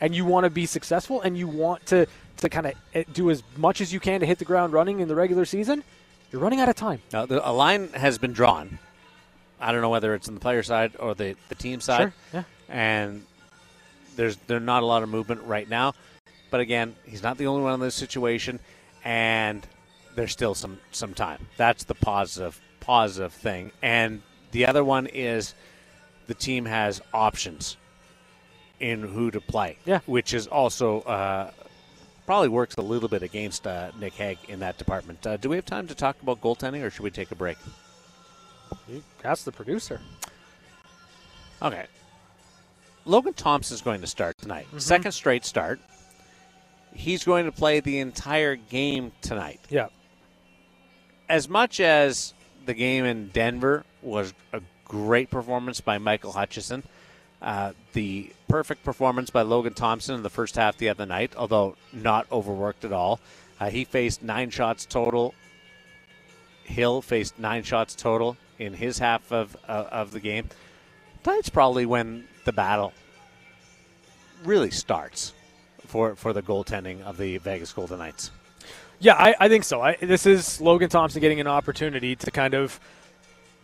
[0.00, 2.06] and you want to be successful and you want to
[2.38, 5.00] to kind of eh, do as much as you can to hit the ground running
[5.00, 5.84] in the regular season,
[6.30, 7.00] you're running out of time.
[7.12, 8.78] Now, the, a line has been drawn.
[9.60, 12.12] I don't know whether it's on the player side or the, the team side.
[12.32, 12.44] Sure, yeah.
[12.68, 13.24] And
[14.16, 15.94] there's there's not a lot of movement right now.
[16.50, 18.60] But again, he's not the only one in this situation,
[19.04, 19.66] and
[20.14, 21.46] there's still some some time.
[21.56, 23.70] That's the positive positive thing.
[23.82, 25.54] And the other one is
[26.26, 27.76] the team has options
[28.82, 29.78] in who to play.
[29.86, 30.00] Yeah.
[30.06, 31.50] Which is also uh,
[32.26, 35.26] probably works a little bit against uh, Nick Hague in that department.
[35.26, 37.56] Uh, do we have time to talk about goaltending, or should we take a break?
[39.22, 40.00] That's the producer.
[41.62, 41.86] Okay.
[43.04, 44.66] Logan Thompson is going to start tonight.
[44.66, 44.78] Mm-hmm.
[44.78, 45.80] Second straight start.
[46.94, 49.60] He's going to play the entire game tonight.
[49.70, 49.88] Yeah.
[51.28, 52.34] As much as
[52.66, 56.82] the game in Denver was a great performance by Michael Hutchinson,
[57.42, 61.76] uh, the perfect performance by Logan Thompson in the first half the other night, although
[61.92, 63.20] not overworked at all.
[63.60, 65.34] Uh, he faced nine shots total.
[66.64, 70.48] Hill faced nine shots total in his half of uh, of the game.
[71.24, 72.92] Tonight's probably when the battle
[74.44, 75.32] really starts
[75.86, 78.30] for for the goaltending of the Vegas Golden Knights.
[79.00, 79.80] Yeah, I, I think so.
[79.80, 82.78] I, this is Logan Thompson getting an opportunity to kind of,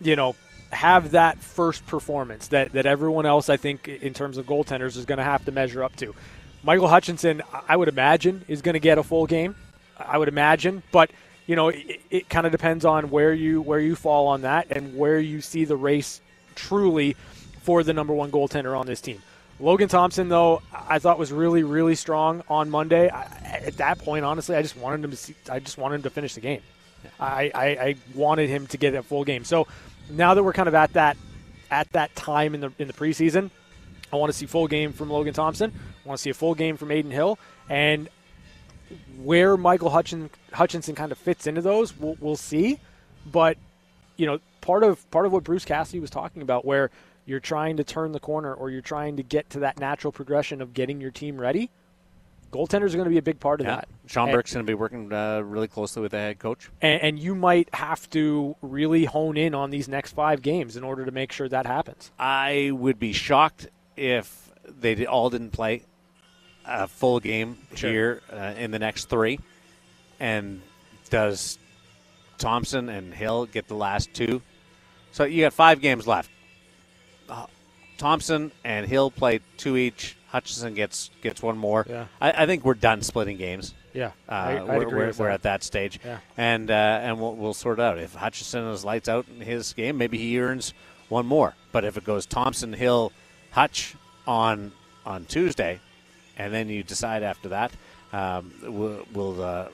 [0.00, 0.34] you know,
[0.70, 5.04] have that first performance that, that everyone else, I think, in terms of goaltenders, is
[5.06, 6.14] going to have to measure up to.
[6.62, 9.54] Michael Hutchinson, I would imagine, is going to get a full game.
[9.98, 11.10] I would imagine, but
[11.46, 14.66] you know, it, it kind of depends on where you where you fall on that
[14.70, 16.20] and where you see the race
[16.54, 17.16] truly
[17.62, 19.22] for the number one goaltender on this team.
[19.60, 23.08] Logan Thompson, though, I thought was really, really strong on Monday.
[23.08, 23.24] I,
[23.64, 25.16] at that point, honestly, I just wanted him to.
[25.16, 26.62] See, I just wanted him to finish the game.
[27.18, 29.44] I, I, I wanted him to get a full game.
[29.44, 29.66] So
[30.10, 31.16] now that we're kind of at that
[31.70, 33.50] at that time in the in the preseason,
[34.12, 35.72] I want to see full game from Logan Thompson.
[36.04, 38.08] I want to see a full game from Adin Hill, and
[39.22, 42.78] where Michael Hutchin, Hutchinson kind of fits into those, we'll, we'll see.
[43.30, 43.58] But
[44.16, 46.90] you know, part of part of what Bruce Cassidy was talking about, where
[47.26, 50.62] you're trying to turn the corner or you're trying to get to that natural progression
[50.62, 51.70] of getting your team ready.
[52.52, 53.76] Goaltenders are going to be a big part of Yeah.
[53.76, 53.88] that.
[54.06, 56.70] Sean Burke's going to be working uh, really closely with the head coach.
[56.80, 60.82] and, and you might have to really hone in on these next five games in
[60.84, 62.10] order to make sure that happens.
[62.18, 65.82] I would be shocked if they all didn't play
[66.64, 67.90] a full game Sure.
[67.90, 69.40] here uh, in the next three.
[70.20, 70.62] And
[71.10, 71.58] does
[72.38, 74.42] Thompson and Hill get the last two?
[75.12, 76.30] So you got five games left.
[77.28, 77.46] Uh,
[77.98, 80.16] Thompson and Hill play two each.
[80.28, 81.86] Hutchinson gets gets one more.
[81.88, 82.06] Yeah.
[82.20, 83.74] I, I think we're done splitting games.
[83.94, 86.18] Yeah, Uh, I, we're, we're, we're at that stage, Yeah.
[86.36, 87.98] and uh, and we'll, we'll sort it out.
[87.98, 90.72] If Hutchinson is lights out in his game, maybe he earns
[91.08, 91.54] one more.
[91.72, 93.12] But if it goes Thompson, Hill,
[93.50, 93.94] Hutch
[94.26, 94.72] on
[95.06, 95.80] on Tuesday,
[96.36, 97.72] and then you decide after that,
[98.12, 99.68] um, we'll, we'll uh,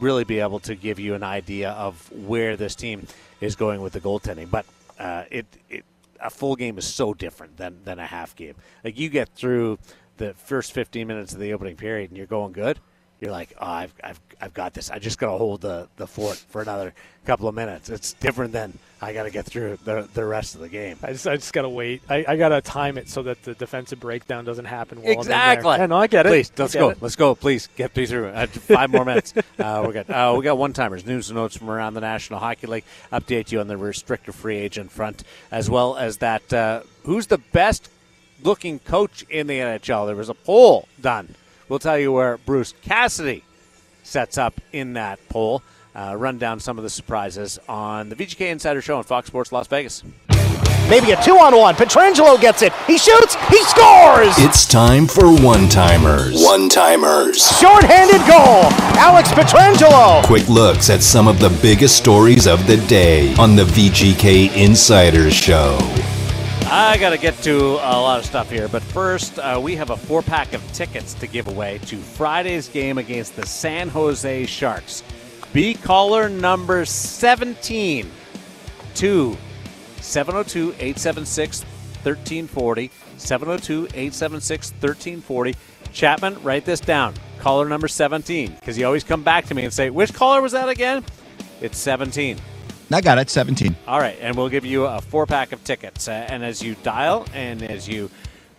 [0.00, 3.06] really be able to give you an idea of where this team
[3.40, 4.50] is going with the goaltending.
[4.50, 4.66] But
[4.98, 5.84] uh, it, it
[6.20, 8.54] a full game is so different than than a half game.
[8.84, 9.78] Like you get through
[10.16, 12.80] the first 15 minutes of the opening period and you're going good.
[13.20, 14.90] You're like, oh, I've, I've, I've got this.
[14.90, 16.92] I just got to hold the, the fort for another
[17.24, 17.88] couple of minutes.
[17.88, 20.98] It's different than I got to get through the, the rest of the game.
[21.02, 22.02] I just, I just gotta wait.
[22.08, 25.02] I, I gotta time it so that the defensive breakdown doesn't happen.
[25.02, 25.12] While.
[25.12, 25.76] Exactly.
[25.76, 26.30] Yeah, no, I get it.
[26.30, 26.90] Please, let's go.
[26.90, 26.98] it.
[27.02, 27.34] Let's go.
[27.34, 28.28] Please get me through.
[28.28, 29.34] Uh, five more minutes.
[29.58, 31.06] Uh, we got uh, we got one timers.
[31.06, 32.84] News and notes from around the National Hockey League.
[33.10, 36.52] Update you on the restricted free agent front, as well as that.
[36.52, 37.88] Uh, who's the best
[38.42, 40.06] looking coach in the NHL?
[40.06, 41.34] There was a poll done.
[41.68, 43.42] We'll tell you where Bruce Cassidy
[44.02, 45.62] sets up in that poll.
[45.94, 49.50] Uh, run down some of the surprises on the VGK Insider Show on Fox Sports
[49.50, 50.04] Las Vegas.
[50.88, 51.74] Maybe a two on one.
[51.74, 52.72] Pietrangelo gets it.
[52.86, 53.34] He shoots.
[53.48, 54.34] He scores.
[54.38, 56.44] It's time for one timers.
[56.44, 57.44] One timers.
[57.58, 58.70] Short-handed goal.
[58.96, 60.22] Alex Pietrangelo.
[60.24, 65.30] Quick looks at some of the biggest stories of the day on the VGK Insider
[65.32, 65.76] Show.
[66.68, 69.90] I got to get to a lot of stuff here, but first, uh, we have
[69.90, 74.46] a four pack of tickets to give away to Friday's game against the San Jose
[74.46, 75.04] Sharks.
[75.52, 78.10] Be caller number 17
[78.96, 79.36] to
[80.00, 82.90] 702 876 1340.
[83.16, 85.54] 702 876 1340.
[85.92, 87.14] Chapman, write this down.
[87.38, 90.50] Caller number 17, because you always come back to me and say, which caller was
[90.50, 91.04] that again?
[91.60, 92.38] It's 17.
[92.92, 93.28] I got it.
[93.30, 93.74] 17.
[93.88, 96.06] All right, and we'll give you a four pack of tickets.
[96.08, 98.10] Uh, and as you dial and as you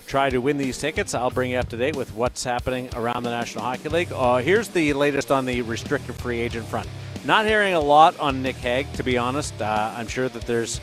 [0.05, 3.23] try to win these tickets, I'll bring you up to date with what's happening around
[3.23, 4.11] the National Hockey League.
[4.11, 6.87] Uh, here's the latest on the restricted free agent front.
[7.25, 9.61] not hearing a lot on Nick Hague, to be honest.
[9.61, 10.81] Uh, I'm sure that there's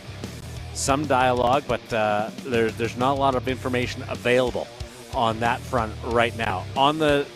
[0.72, 4.66] some dialogue, but uh, there, there's not a lot of information available
[5.14, 6.64] on that front right now.
[6.76, 7.26] On the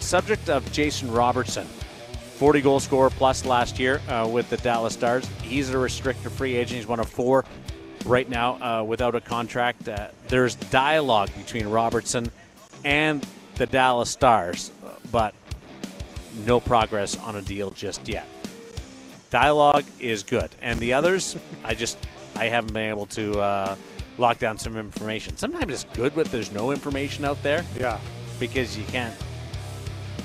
[0.00, 1.66] subject of Jason Robertson,
[2.38, 5.26] 40 goal scorer plus last year uh, with the Dallas Stars.
[5.42, 6.76] He's a restricted free agent.
[6.76, 7.44] He's one of four
[8.04, 9.88] right now uh, without a contract.
[9.88, 12.30] Uh, there's dialogue between Robertson
[12.84, 14.70] and the Dallas Stars,
[15.10, 15.34] but
[16.44, 18.26] no progress on a deal just yet.
[19.30, 21.98] Dialogue is good, and the others, I just
[22.36, 23.76] I haven't been able to uh,
[24.18, 25.36] lock down some information.
[25.38, 27.98] Sometimes it's good when there's no information out there Yeah.
[28.38, 29.14] because you can't.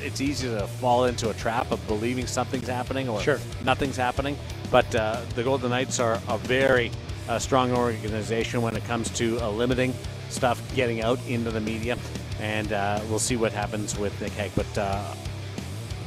[0.03, 3.39] It's easy to fall into a trap of believing something's happening or Sure.
[3.63, 4.37] nothing's happening.
[4.71, 6.91] But uh, the Golden Knights are a very
[7.29, 9.93] uh, strong organization when it comes to uh, limiting
[10.29, 11.97] stuff getting out into the media,
[12.39, 14.51] and uh, we'll see what happens with Nick Hague.
[14.55, 15.13] But uh,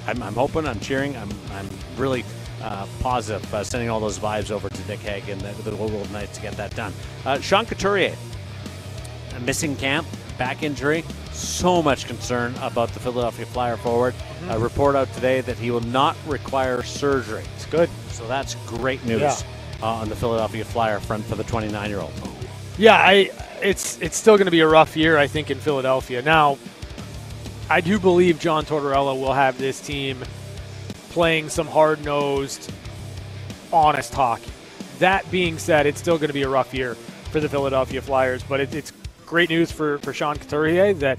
[0.07, 2.25] I'm, I'm hoping, I'm cheering, I'm, I'm really
[2.63, 6.11] uh, positive, uh, sending all those vibes over to Nick Hague and the, the Golden
[6.13, 6.93] Knights to get that done.
[7.27, 8.17] Uh, Sean Couturier,
[9.43, 10.07] missing camp,
[10.39, 11.05] back injury.
[11.35, 14.15] So much concern about the Philadelphia Flyer forward.
[14.49, 17.43] A report out today that he will not require surgery.
[17.57, 17.91] It's good.
[18.11, 19.37] So that's great news Yeah.
[19.83, 22.13] uh, on the Philadelphia Flyer front for the 29 year old.
[22.79, 23.31] Yeah, I
[23.63, 26.23] it's it's still going to be a rough year, I think, in Philadelphia.
[26.23, 26.59] Now,
[27.69, 30.23] I do believe John Tortorella will have this team
[31.11, 32.71] playing some hard nosed,
[33.73, 34.51] honest hockey.
[35.01, 36.95] That being said, it's still going to be a rough year
[37.31, 38.93] for the Philadelphia Flyers, but it, it's
[39.27, 41.19] great news for, for Sean Couturier that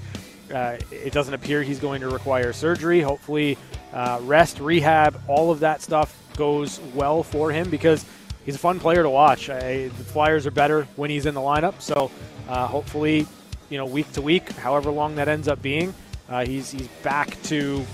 [0.52, 3.00] uh, it doesn't appear he's going to require surgery.
[3.00, 3.58] Hopefully,
[3.92, 8.04] uh, rest, rehab, all of that stuff goes well for him because
[8.44, 9.50] he's a fun player to watch.
[9.50, 12.10] I, the Flyers are better when he's in the lineup, so
[12.48, 13.26] uh, hopefully,
[13.70, 15.94] you know, week to week, however long that ends up being,
[16.28, 17.84] uh, he's he's back to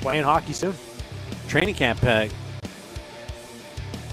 [0.00, 0.74] playing hockey soon.
[1.48, 2.28] Training camp uh,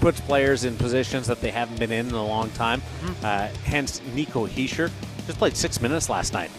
[0.00, 2.82] puts players in positions that they haven't been in in a long time.
[3.22, 4.90] Uh, hence, Nico Hischier
[5.26, 6.50] just played six minutes last night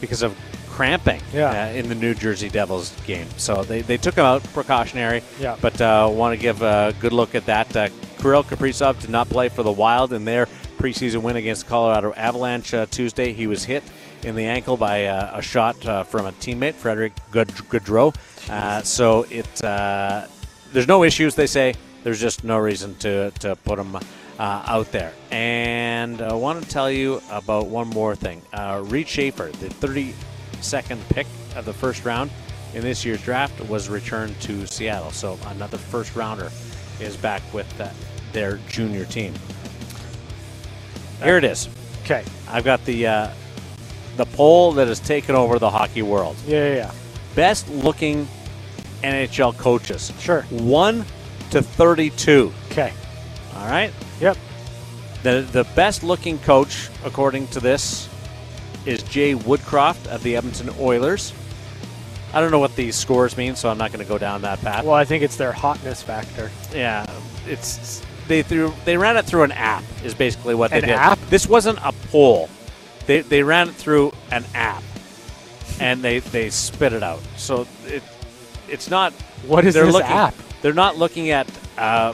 [0.00, 0.36] because of
[0.68, 1.66] cramping Yeah.
[1.68, 3.28] uh, in the New Jersey Devils game.
[3.36, 5.56] So they, they took him out precautionary, Yeah.
[5.60, 7.74] but uh, want to give a good look at that.
[7.76, 10.46] Uh, Kirill Kaprizov did not play for the Wild in their
[10.78, 13.32] preseason win against Colorado Avalanche uh, Tuesday.
[13.32, 13.82] He was hit
[14.24, 18.14] in the ankle by uh, a shot uh, from a teammate, Frederick Good- Gaudreau.
[18.50, 20.26] Uh, so it uh,
[20.72, 21.74] there's no issues, they say.
[22.02, 23.96] There's just no reason to, to put him
[24.38, 25.12] uh, out there.
[25.30, 28.42] And I want to tell you about one more thing.
[28.52, 32.30] Uh, Reid Schaefer, the 32nd pick of the first round
[32.74, 35.10] in this year's draft, was returned to Seattle.
[35.10, 36.50] So another first rounder
[37.00, 37.88] is back with uh,
[38.32, 39.34] their junior team.
[41.22, 41.68] Here it is.
[42.02, 42.24] Okay.
[42.48, 43.30] I've got the uh,
[44.16, 46.36] the poll that has taken over the hockey world.
[46.46, 46.92] Yeah, yeah, yeah.
[47.34, 48.28] Best looking
[49.02, 50.12] NHL coaches.
[50.20, 50.42] Sure.
[50.50, 51.04] 1
[51.50, 52.52] to 32.
[52.70, 52.92] Okay.
[53.56, 53.92] All right?
[54.20, 54.36] Yep.
[55.22, 58.08] The the best looking coach according to this
[58.84, 61.32] is Jay Woodcroft of the Edmonton Oilers.
[62.34, 64.60] I don't know what these scores mean, so I'm not going to go down that
[64.60, 64.84] path.
[64.84, 66.50] Well, I think it's their hotness factor.
[66.74, 67.06] Yeah,
[67.46, 70.96] it's they threw they ran it through an app is basically what they An did.
[70.96, 71.18] app?
[71.30, 72.48] This wasn't a poll.
[73.06, 74.82] They they ran it through an app,
[75.80, 77.20] and they they spit it out.
[77.36, 78.02] So it
[78.68, 79.12] it's not.
[79.46, 80.34] What is they're this looking, app?
[80.60, 81.48] They're not looking at.
[81.78, 82.12] Uh,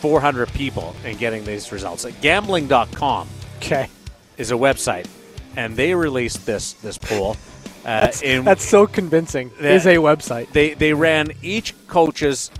[0.00, 2.06] 400 people and getting these results.
[2.20, 3.88] Gambling.com Okay.
[4.36, 5.06] is a website,
[5.56, 7.36] and they released this this poll.
[7.84, 9.50] Uh, That's, in, that's so convincing.
[9.60, 9.70] Yeah.
[9.70, 10.52] Is a website.
[10.52, 12.50] they they ran each coach's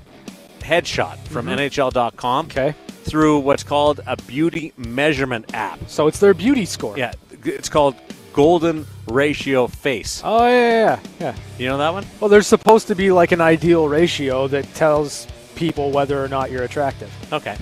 [0.60, 2.58] headshot from NHL.com Mm-hmm.
[2.58, 2.74] Okay.
[3.04, 5.78] through what's called a beauty measurement app.
[5.88, 6.96] So it's their beauty score.
[6.98, 7.12] Yeah,
[7.44, 7.94] it's called
[8.32, 10.22] Golden Ratio Face.
[10.24, 11.00] Oh yeah, yeah.
[11.20, 11.34] yeah.
[11.58, 12.06] You know that one?
[12.20, 15.26] Well, there's supposed to be like an ideal ratio that tells
[15.58, 17.12] people whether or not you're attractive.
[17.32, 17.56] Okay.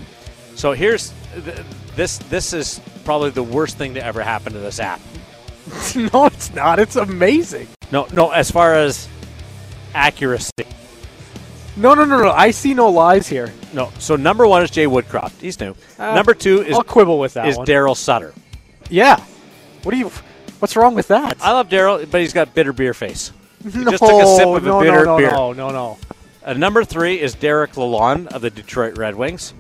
[0.55, 1.59] So here's th-
[1.97, 2.19] this.
[2.19, 5.01] This is probably the worst thing to ever happen to this app.
[6.13, 6.79] no, it's not.
[6.79, 7.67] It's amazing.
[7.91, 8.31] No, no.
[8.31, 9.09] As far as
[9.95, 10.51] accuracy,
[11.77, 12.31] No, no, no, no.
[12.31, 13.53] I see no lies here.
[13.73, 13.91] no.
[13.99, 15.41] So number one is Jay Woodcroft.
[15.41, 15.75] He's new.
[15.99, 17.59] Uh, number two is I'll quibble with that is.
[17.59, 18.33] Daryl Sutter.
[18.91, 19.25] yeah.
[19.83, 20.11] What do you?
[20.59, 21.37] What's wrong with that?
[21.41, 23.31] I love Daryl, but he's got bitter beer face.
[23.63, 25.31] He no, just took a sip of a bitter no, no, beer.
[25.31, 25.99] no, no, no.
[26.47, 29.53] Uh, number three is Derek Lalonde of the Detroit Red Wings.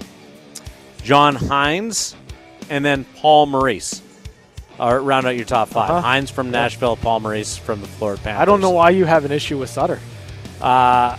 [1.03, 2.15] John Hynes,
[2.71, 4.03] and then Paul Maurice.
[4.79, 6.07] Or round out your top 5 Uh-huh.
[6.07, 8.43] Hynes from Nashville, Paul Maurice from the Florida Panthers.
[8.43, 9.99] I don't know why you have an issue with Sutter.
[10.61, 11.17] Uh,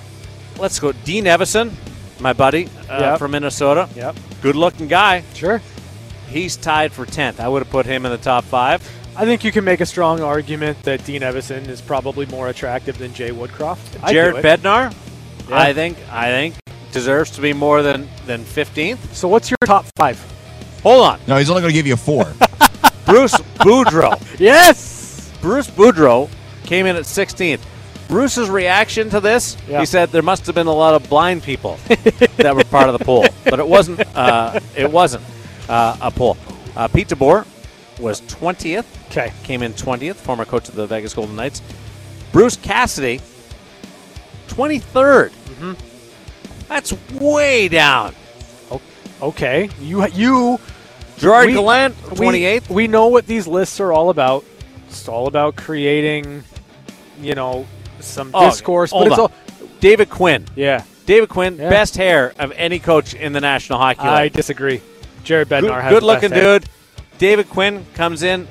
[0.58, 0.92] let's go.
[0.92, 1.72] Dean Evason,
[2.20, 3.20] my buddy uh, Yep.
[3.20, 3.90] from Minnesota.
[3.96, 4.16] Yep.
[4.42, 5.24] Good looking guy.
[5.34, 5.62] Sure.
[6.30, 7.40] He's tied for 10th.
[7.40, 8.82] I would have put him in the top five.
[9.16, 12.98] I think you can make a strong argument that Dean Evason is probably more attractive
[13.00, 14.04] than Jay Woodcroft.
[14.04, 14.42] I'd Jared it.
[15.48, 16.56] Bednar, I think I think
[16.92, 19.14] deserves to be more than than 15th.
[19.14, 20.20] So what's your top five?
[20.84, 22.24] Hold on, No, he's only going to give you a four.
[23.06, 24.16] Bruce Boudreau.
[24.40, 25.32] Yes.
[25.42, 26.30] Bruce Boudreau
[26.64, 27.60] came in at 16th.
[28.08, 29.80] Bruce's reaction to this, Yeah.
[29.82, 31.78] he said there must have been a lot of blind people
[32.38, 34.00] that were part of the pool, but it wasn't.
[34.16, 35.24] Uh, it wasn't
[35.68, 36.38] uh, a pool.
[36.76, 37.46] Uh, Pete DeBoer
[38.00, 38.86] was 20th.
[39.08, 39.34] Okay.
[39.44, 41.62] came in 20th, former coach of the Vegas Golden Knights.
[42.32, 43.20] Bruce Cassidy,
[44.48, 45.30] 23rd.
[45.30, 45.74] Mm-hmm.
[46.68, 48.14] That's way down.
[49.22, 49.70] Okay.
[49.82, 50.60] You you
[51.18, 52.70] Gerard We- Gallant, 28th.
[52.70, 54.46] We, know what these lists are all about.
[54.90, 56.44] It's all about creating,
[57.20, 57.66] you know,
[58.00, 58.92] some Oh, discourse.
[58.92, 59.32] hold But it's on.
[59.32, 60.46] all David Quinn.
[60.56, 60.84] yeah.
[61.08, 61.70] David Quinn, Yeah.
[61.70, 64.10] best hair of any coach in the National Hockey League.
[64.10, 64.82] I disagree.
[65.24, 66.66] Jared Bednar good, has good looking dude.
[67.18, 68.48] David Quinn comes in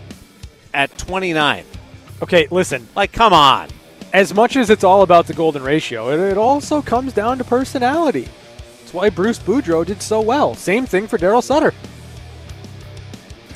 [0.75, 1.65] at 29.
[2.23, 2.89] Okay, listen.
[2.97, 3.69] Like, come on.
[4.17, 7.45] As much as it's all about the golden ratio, it, it also comes down to
[7.45, 8.27] personality.
[8.81, 10.55] That's why Bruce Boudreau did so well.
[10.55, 11.75] Same thing for Daryl Sutter.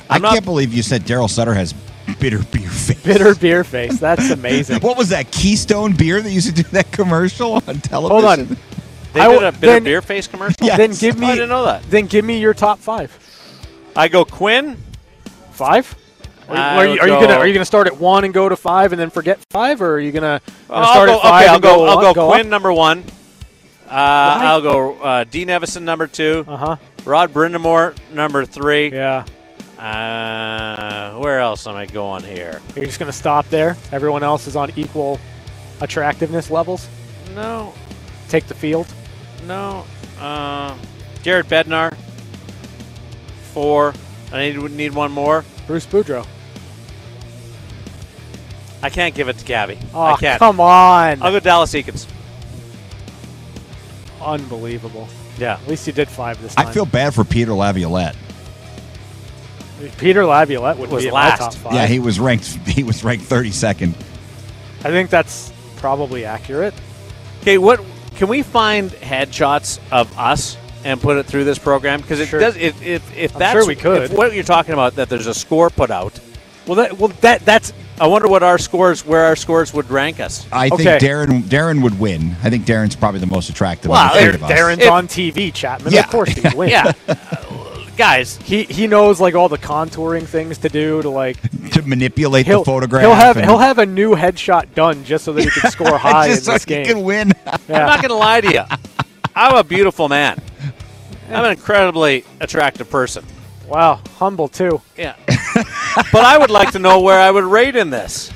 [0.07, 1.73] I I'm not- can't believe you said Daryl Sutter has
[2.19, 3.01] bitter beer face.
[3.03, 3.99] Bitter beer face.
[3.99, 4.79] That's amazing.
[4.81, 8.11] What was that Keystone beer that used to do that commercial on television?
[8.11, 8.57] Hold on.
[9.13, 10.63] They I did a bitter then- beer face commercial?
[10.63, 10.77] Yes.
[10.77, 11.25] Then give me.
[11.25, 11.81] Oh, I didn't know that.
[11.89, 13.17] Then give me your top five.
[13.95, 14.77] I go Quinn.
[15.53, 15.95] Five.
[16.49, 18.91] Are, you- are you, gonna are you gonna start at one and go to five
[18.93, 21.49] and then forget five, or are you gonna, gonna I'll start go, at five okay,
[21.51, 21.85] I'll go, go?
[21.85, 22.33] I'll go up?
[22.33, 23.03] Quinn number one.
[23.87, 26.43] Uh, I'll go uh, Dean Evason number two.
[26.47, 26.75] Uh huh.
[27.05, 28.89] Rod Brind'Amour number three.
[28.91, 29.25] Yeah.
[29.79, 32.61] Uh, where else am I going here?
[32.75, 33.75] You're just gonna stop there.
[33.91, 35.19] Everyone else is on equal
[35.81, 36.87] attractiveness levels.
[37.33, 37.73] No,
[38.29, 38.87] Take the field.
[39.45, 39.85] no.
[40.19, 40.77] Uh,
[41.23, 41.95] Jared Bednar.
[43.53, 43.93] Four.
[44.31, 45.43] I need need one more.
[45.71, 46.27] Bruce Boudreau.
[48.83, 49.79] I can't give it to Gabby.
[49.93, 50.37] Oh, I can't.
[50.37, 51.21] come on!
[51.23, 52.07] I'll go Dallas Eakins.
[54.21, 55.07] Unbelievable.
[55.37, 55.53] Yeah.
[55.53, 56.67] At least you did five this time.
[56.67, 58.17] I feel bad for Peter Laviolette.
[59.97, 61.39] Peter Laviolette would Was be in last.
[61.39, 61.73] my top five.
[61.73, 62.47] Yeah, he was ranked.
[62.67, 63.93] He was ranked 32nd.
[64.79, 66.73] I think that's probably accurate.
[67.43, 67.81] Okay, what
[68.17, 72.01] can we find headshots of us and put it through this program?
[72.01, 72.39] Because it Sure.
[72.39, 72.55] does.
[72.55, 74.03] If if, if that's sure we could.
[74.03, 76.19] if what you're talking about, that there's a score put out.
[76.67, 80.19] Well, that well that that's I wonder what our scores, where our scores would rank
[80.19, 80.47] us.
[80.51, 82.35] I think Darren Darren would win.
[82.43, 84.51] I think Darren's probably the most attractive Well, of the three of us.
[84.51, 85.93] Darren's If- on TV, Chapman.
[85.93, 86.01] Yeah.
[86.01, 86.69] Of course he would win.
[86.69, 86.93] Yeah,
[87.97, 88.37] guys.
[88.43, 91.37] He he knows like all the contouring things to do to like
[91.73, 93.03] to manipulate the photograph.
[93.03, 95.97] he'll have and- he'll have a new headshot done just so that he can score
[95.97, 96.85] high in just so this he game.
[96.85, 97.31] can win.
[97.45, 97.81] Yeah.
[97.81, 98.63] I'm not going to lie to you.
[99.35, 100.39] I'm a beautiful man.
[101.29, 103.25] I'm an incredibly attractive person.
[103.67, 104.81] Wow, humble too.
[104.97, 105.15] Yeah,
[106.11, 108.31] but I would like to know where I would rate in this.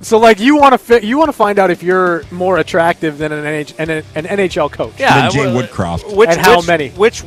[0.00, 3.18] So like you want to fi- you want to find out if you're more attractive
[3.18, 4.94] than an, NH- an, an NHL coach.
[4.98, 6.14] Yeah, Than Jay I- Woodcroft.
[6.16, 6.90] Which, And how which- many?
[6.90, 7.20] Which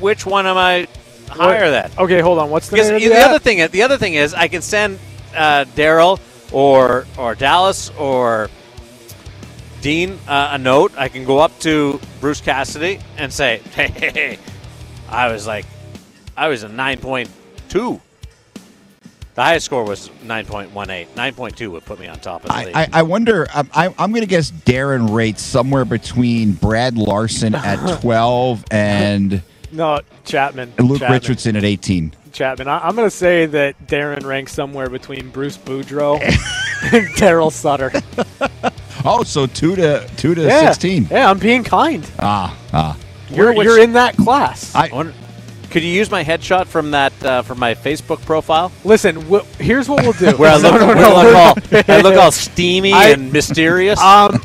[0.00, 0.88] which one am I
[1.28, 1.90] higher than?
[1.96, 2.50] Okay, hold on.
[2.50, 4.60] What's the Because name of the, the other thing, the other thing is, I can
[4.62, 4.98] send
[5.34, 6.18] uh, Daryl
[6.52, 8.50] or or Dallas or
[9.80, 10.92] Dean uh, a note.
[10.96, 14.38] I can go up to Bruce Cassidy and say, "Hey, hey, hey,
[15.08, 15.66] I was like,
[16.36, 17.30] I was a nine point
[17.68, 18.00] two.
[19.34, 21.14] The highest score was nine point one eight.
[21.16, 22.74] Nine point two would put me on top of the I, league.
[22.76, 23.46] I, I wonder.
[23.54, 29.42] um, I, I'm going to guess Darren rates somewhere between Brad Larsen at 12 and
[29.72, 30.72] No, Chapman.
[30.78, 31.12] Luke Chapman.
[31.12, 32.12] Richardson at 18.
[32.32, 32.68] Chapman.
[32.68, 36.20] I, I'm going to say that Darren ranks somewhere between Bruce Boudreau
[36.92, 37.92] and Daryl Sutter.
[39.04, 41.08] Oh, so two to two to Yeah, 16.
[41.10, 42.08] Yeah, I'm being kind.
[42.18, 42.96] Ah, ah.
[43.30, 44.74] You're which- you're in that class.
[44.74, 45.14] I- I wonder-
[45.70, 48.72] could you use my headshot from that uh, from my Facebook profile?
[48.84, 50.32] Listen, wh- here's what we'll do.
[50.36, 54.00] Where I look, No, no, no, look all, I look all steamy I- and mysterious.
[54.02, 54.42] Um,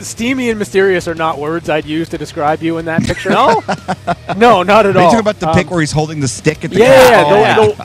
[0.00, 3.30] steamy and mysterious are not words I'd use to describe you in that picture.
[3.30, 3.62] no,
[4.36, 5.10] no, not at Are you all.
[5.10, 7.58] talking about the Um, pic where he's holding the stick at the Yeah, yeah, cap?
[7.60, 7.74] Oh, the,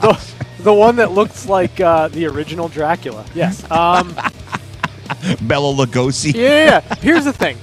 [0.58, 3.24] the, the one that looks like uh, the original Dracula.
[3.34, 3.68] Yes.
[3.70, 4.14] Um,
[5.42, 6.34] Bela Lugosi.
[6.34, 6.94] yeah, yeah.
[6.96, 7.58] Here's the thing.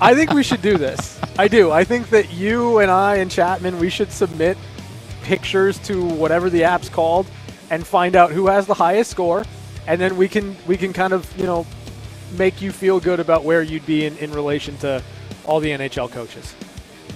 [0.00, 1.18] I think we should do this.
[1.38, 1.70] I do.
[1.70, 4.56] I think that you and I and Chapman, we should submit
[5.22, 7.26] pictures to whatever the app's called
[7.70, 9.44] and find out who has the highest score,
[9.86, 11.66] and then we can we can kind of you know
[12.38, 15.02] make you feel good about where you'd be in, in relation to
[15.44, 16.54] all the NHL coaches.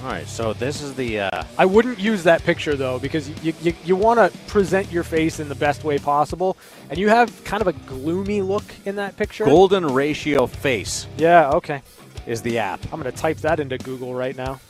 [0.03, 3.53] All right, so this is the uh, I wouldn't use that picture though because you
[3.61, 6.57] you, you want to present your face in the best way possible,
[6.89, 9.45] and you have kind of a gloomy look in that picture.
[9.45, 11.51] golden ratio face Yeah.
[11.51, 11.83] Okay.
[12.27, 12.81] is the app.
[12.93, 14.61] I'm gonna type that into Google right now.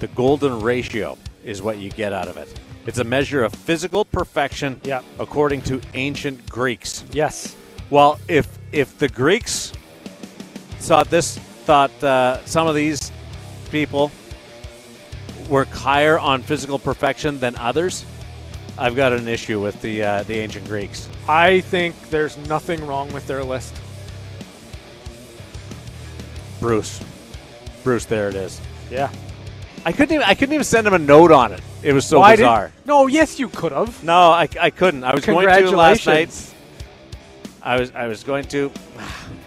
[0.00, 2.48] The golden ratio is what you get out of it.
[2.86, 5.02] It's a measure of physical perfection Yeah.
[5.20, 7.04] according to ancient Greeks.
[7.12, 7.54] Yes.
[7.88, 9.72] Well, if if the Greeks
[10.80, 13.12] thought this thought uh, some of these
[13.70, 14.10] people
[15.50, 18.06] were higher on physical perfection than others,
[18.78, 21.08] I've got an issue with the uh, the ancient Greeks.
[21.28, 23.74] I think there's nothing wrong with their list.
[26.60, 27.02] Bruce,
[27.82, 28.60] Bruce, there it is.
[28.90, 29.10] Yeah.
[29.84, 31.60] I couldn't even I couldn't even send him a note on it.
[31.82, 32.72] It was so Why did- bizarre.
[32.84, 34.02] No, yes, you could have.
[34.04, 35.04] No, I, I couldn't.
[35.04, 36.54] I was going to last night.
[37.62, 38.70] I was I was going to.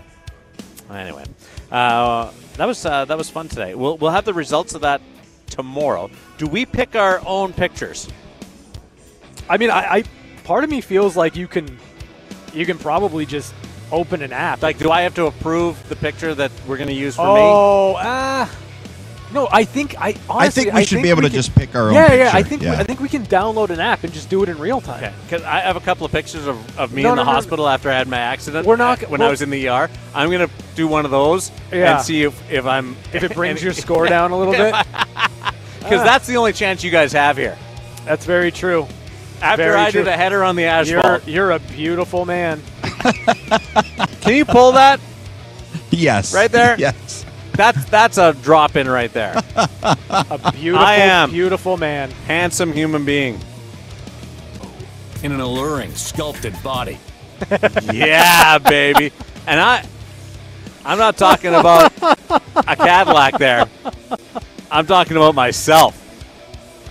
[0.92, 1.26] anyway,
[1.72, 3.74] uh, that was uh, that was fun today.
[3.76, 5.02] We'll we'll have the results of that
[5.54, 6.10] tomorrow.
[6.38, 8.10] Do we pick our own pictures?
[9.48, 10.04] I mean, I, I
[10.44, 11.78] part of me feels like you can,
[12.54, 13.54] you can probably just
[13.92, 14.62] open an app.
[14.64, 17.42] Like, do I have to approve the picture that we're going to use for me?
[17.42, 18.50] oh, ah.
[19.32, 21.76] no, I think I honestly, I think we should be able to can- just pick
[21.76, 22.32] our own Yeah, yeah.
[22.34, 22.72] I think Yeah.
[22.72, 25.04] We, I think we can download an app and just do it in real time.
[25.04, 27.26] Okay, because I have a couple of pictures of, of me No, in the no,
[27.26, 27.36] no, no.
[27.36, 28.66] hospital after I had my accident.
[28.66, 29.90] We're not- uh, when I was in the ER.
[30.16, 31.96] I'm gonna do one of those Yeah.
[31.98, 34.74] and see if, if I'm If it brings your score down a little bit,
[35.84, 36.04] because ah.
[36.06, 37.58] that's the only chance you guys have here.
[38.06, 38.88] that's very true.
[39.42, 40.06] After Very I true.
[40.06, 42.62] did a header on the You're asphalt, you're a beautiful man.
[44.22, 45.02] can you pull that?
[45.92, 46.34] yes.
[46.34, 46.76] Right there?
[46.80, 47.26] Yes.
[47.56, 49.36] That's that's a drop in right there.
[49.84, 51.30] A beautiful, I am.
[51.30, 52.10] beautiful man.
[52.26, 53.40] Handsome human being.
[55.22, 56.98] in an alluring, sculpted body.
[57.94, 59.12] Yeah, baby.
[59.46, 59.86] And I,
[60.86, 63.66] I'm not talking about a Cadillac there.
[64.74, 66.00] I'm talking about myself.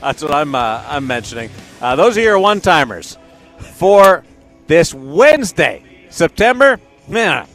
[0.01, 1.51] That's what I'm uh, I'm mentioning.
[1.80, 3.18] Uh, those are your one timers
[3.59, 4.22] for
[4.68, 6.78] this Wednesday, September,
[7.09, 7.49] man,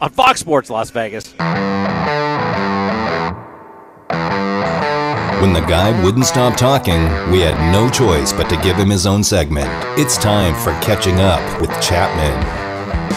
[0.00, 1.34] on Fox Sports Las Vegas.
[5.40, 9.06] When the guy wouldn't stop talking, we had no choice but to give him his
[9.06, 9.68] own segment.
[9.96, 12.34] It's time for Catching Up with Chapman.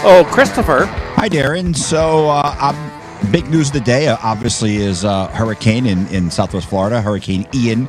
[0.06, 0.86] Oh, Christopher.
[1.16, 1.76] Hi, Darren.
[1.76, 6.30] So, uh, um, big news of the day, uh, obviously, is uh, hurricane in, in
[6.32, 7.88] Southwest Florida, Hurricane Ian,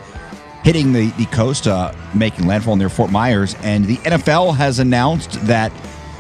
[0.62, 3.54] hitting the, the coast, uh, making landfall near Fort Myers.
[3.62, 5.72] And the NFL has announced that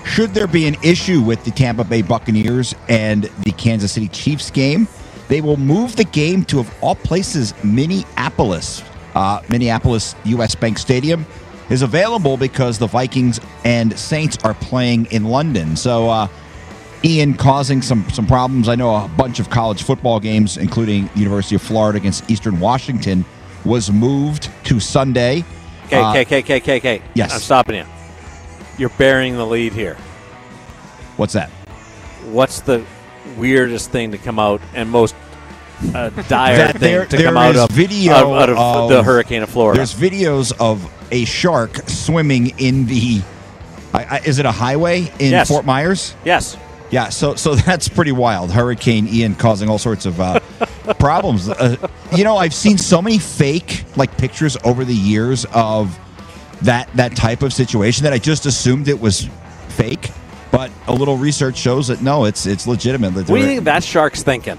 [0.04, 4.50] should there be an issue with the Tampa Bay Buccaneers and the Kansas City Chiefs
[4.50, 4.86] game,
[5.28, 8.82] they will move the game to, of all places, Minneapolis.
[9.14, 10.54] Uh, Minneapolis U.S.
[10.54, 11.24] Bank Stadium
[11.70, 15.76] is available because the Vikings and Saints are playing in London.
[15.76, 16.28] So,
[17.04, 18.68] Ian causing some some problems.
[18.68, 23.24] I know a bunch of college football games, including University of Florida against Eastern Washington,
[23.64, 25.44] was moved to Sunday.
[25.86, 27.32] Okay, Uh, okay, okay, okay, okay, yes.
[27.34, 27.84] I'm stopping you.
[28.78, 29.96] You're burying the lead here.
[31.16, 31.50] What's that?
[32.30, 32.84] What's the
[33.36, 35.14] weirdest thing to come out and most
[35.94, 38.88] uh, dire That thing there- to there come out of, video out, out of, of-
[38.90, 39.76] the hurricane of Florida?
[39.78, 43.20] There's videos of a shark swimming in the.
[43.92, 45.48] I, I, is it a highway in Yes.
[45.48, 46.16] Fort Myers?
[46.24, 46.56] Yes.
[46.94, 48.52] Yeah, so so that's pretty wild.
[48.52, 50.38] Hurricane Ian causing all sorts of uh,
[51.00, 51.48] problems.
[51.48, 51.76] Uh,
[52.14, 55.98] you know, I've seen so many fake like pictures over the years of
[56.62, 59.28] that that type of situation that I just assumed it was
[59.70, 60.10] fake.
[60.52, 63.14] But a little research shows that no, it's it's legitimate.
[63.14, 64.56] What do you think that shark's thinking?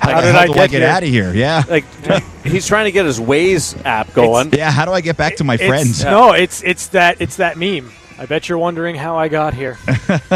[0.00, 1.32] How, How did I do get I get out of here?
[1.32, 1.84] Yeah, Like
[2.44, 4.52] he's trying to get his Waze app going.
[4.52, 4.70] yeah.
[4.70, 6.04] How do I get back to my It's- friends?
[6.04, 7.90] No, it's it's that it's that meme.
[8.18, 9.78] I bet you're wondering how I got here.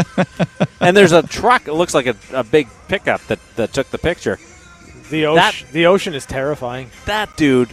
[0.79, 1.67] and there's a truck.
[1.67, 4.39] It looks like a, a big pickup that, that took the picture.
[5.09, 6.89] The That- ocean, the ocean is terrifying.
[7.05, 7.69] That dude,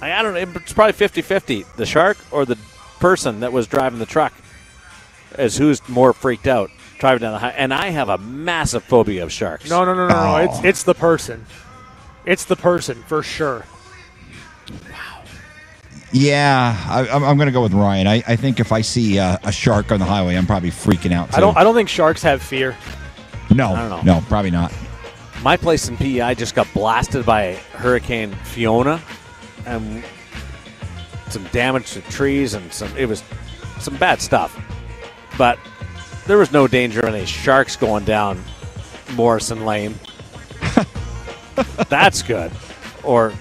[0.00, 0.60] I, I don't know.
[0.60, 1.76] It's probably 50-50.
[1.76, 2.56] The shark or the
[2.98, 4.32] person that was driving the truck
[5.38, 7.54] is who's more freaked out driving down the highway.
[7.56, 9.68] And I have a massive phobia of sharks.
[9.68, 10.14] No, no, no, no, no.
[10.14, 10.36] Oh.
[10.36, 11.44] It's it's the person.
[12.24, 13.64] It's the person for sure.
[16.12, 18.06] Yeah, I, I'm, I'm going to go with Ryan.
[18.06, 21.12] I, I think if I see uh, a shark on the highway, I'm probably freaking
[21.12, 21.30] out.
[21.30, 21.36] Too.
[21.36, 22.76] I don't I don't think sharks have fear.
[23.54, 24.14] No, I don't know.
[24.14, 24.72] no, probably not.
[25.42, 29.00] My place in PEI just got blasted by Hurricane Fiona,
[29.66, 30.04] and
[31.28, 32.94] some damage to trees and some.
[32.96, 33.22] It was
[33.78, 34.58] some bad stuff,
[35.38, 35.58] but
[36.26, 38.42] there was no danger of any sharks going down
[39.14, 39.94] Morrison Lane.
[41.88, 42.52] That's good.
[43.04, 43.32] Or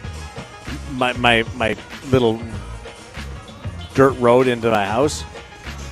[0.94, 1.76] my my my
[2.12, 2.40] little
[3.94, 5.24] dirt road into my house.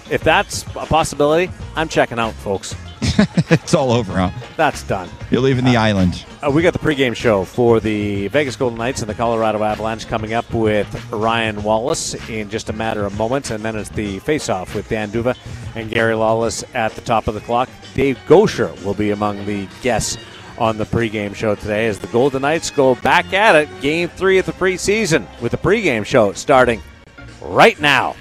[0.10, 2.76] If that's a possibility, I'm checking out, folks.
[3.50, 4.32] It's all over, huh?
[4.58, 5.10] That's done.
[5.32, 6.26] You're leaving the island.
[6.46, 10.08] Uh, we got the pregame show for the Vegas Golden Knights and the Colorado Avalanche
[10.08, 14.20] coming up with Ryan Wallace in just a matter of moments, and then it's the
[14.20, 15.36] face-off with Dan D'Uva
[15.76, 17.70] and Gary Lawless at the top of the clock.
[17.94, 20.18] Dave Goucher will be among the guests
[20.58, 24.38] on the pregame show today as the Golden Knights go back at it, Game Three
[24.40, 26.82] of the preseason with the pregame show starting
[27.42, 28.16] right now.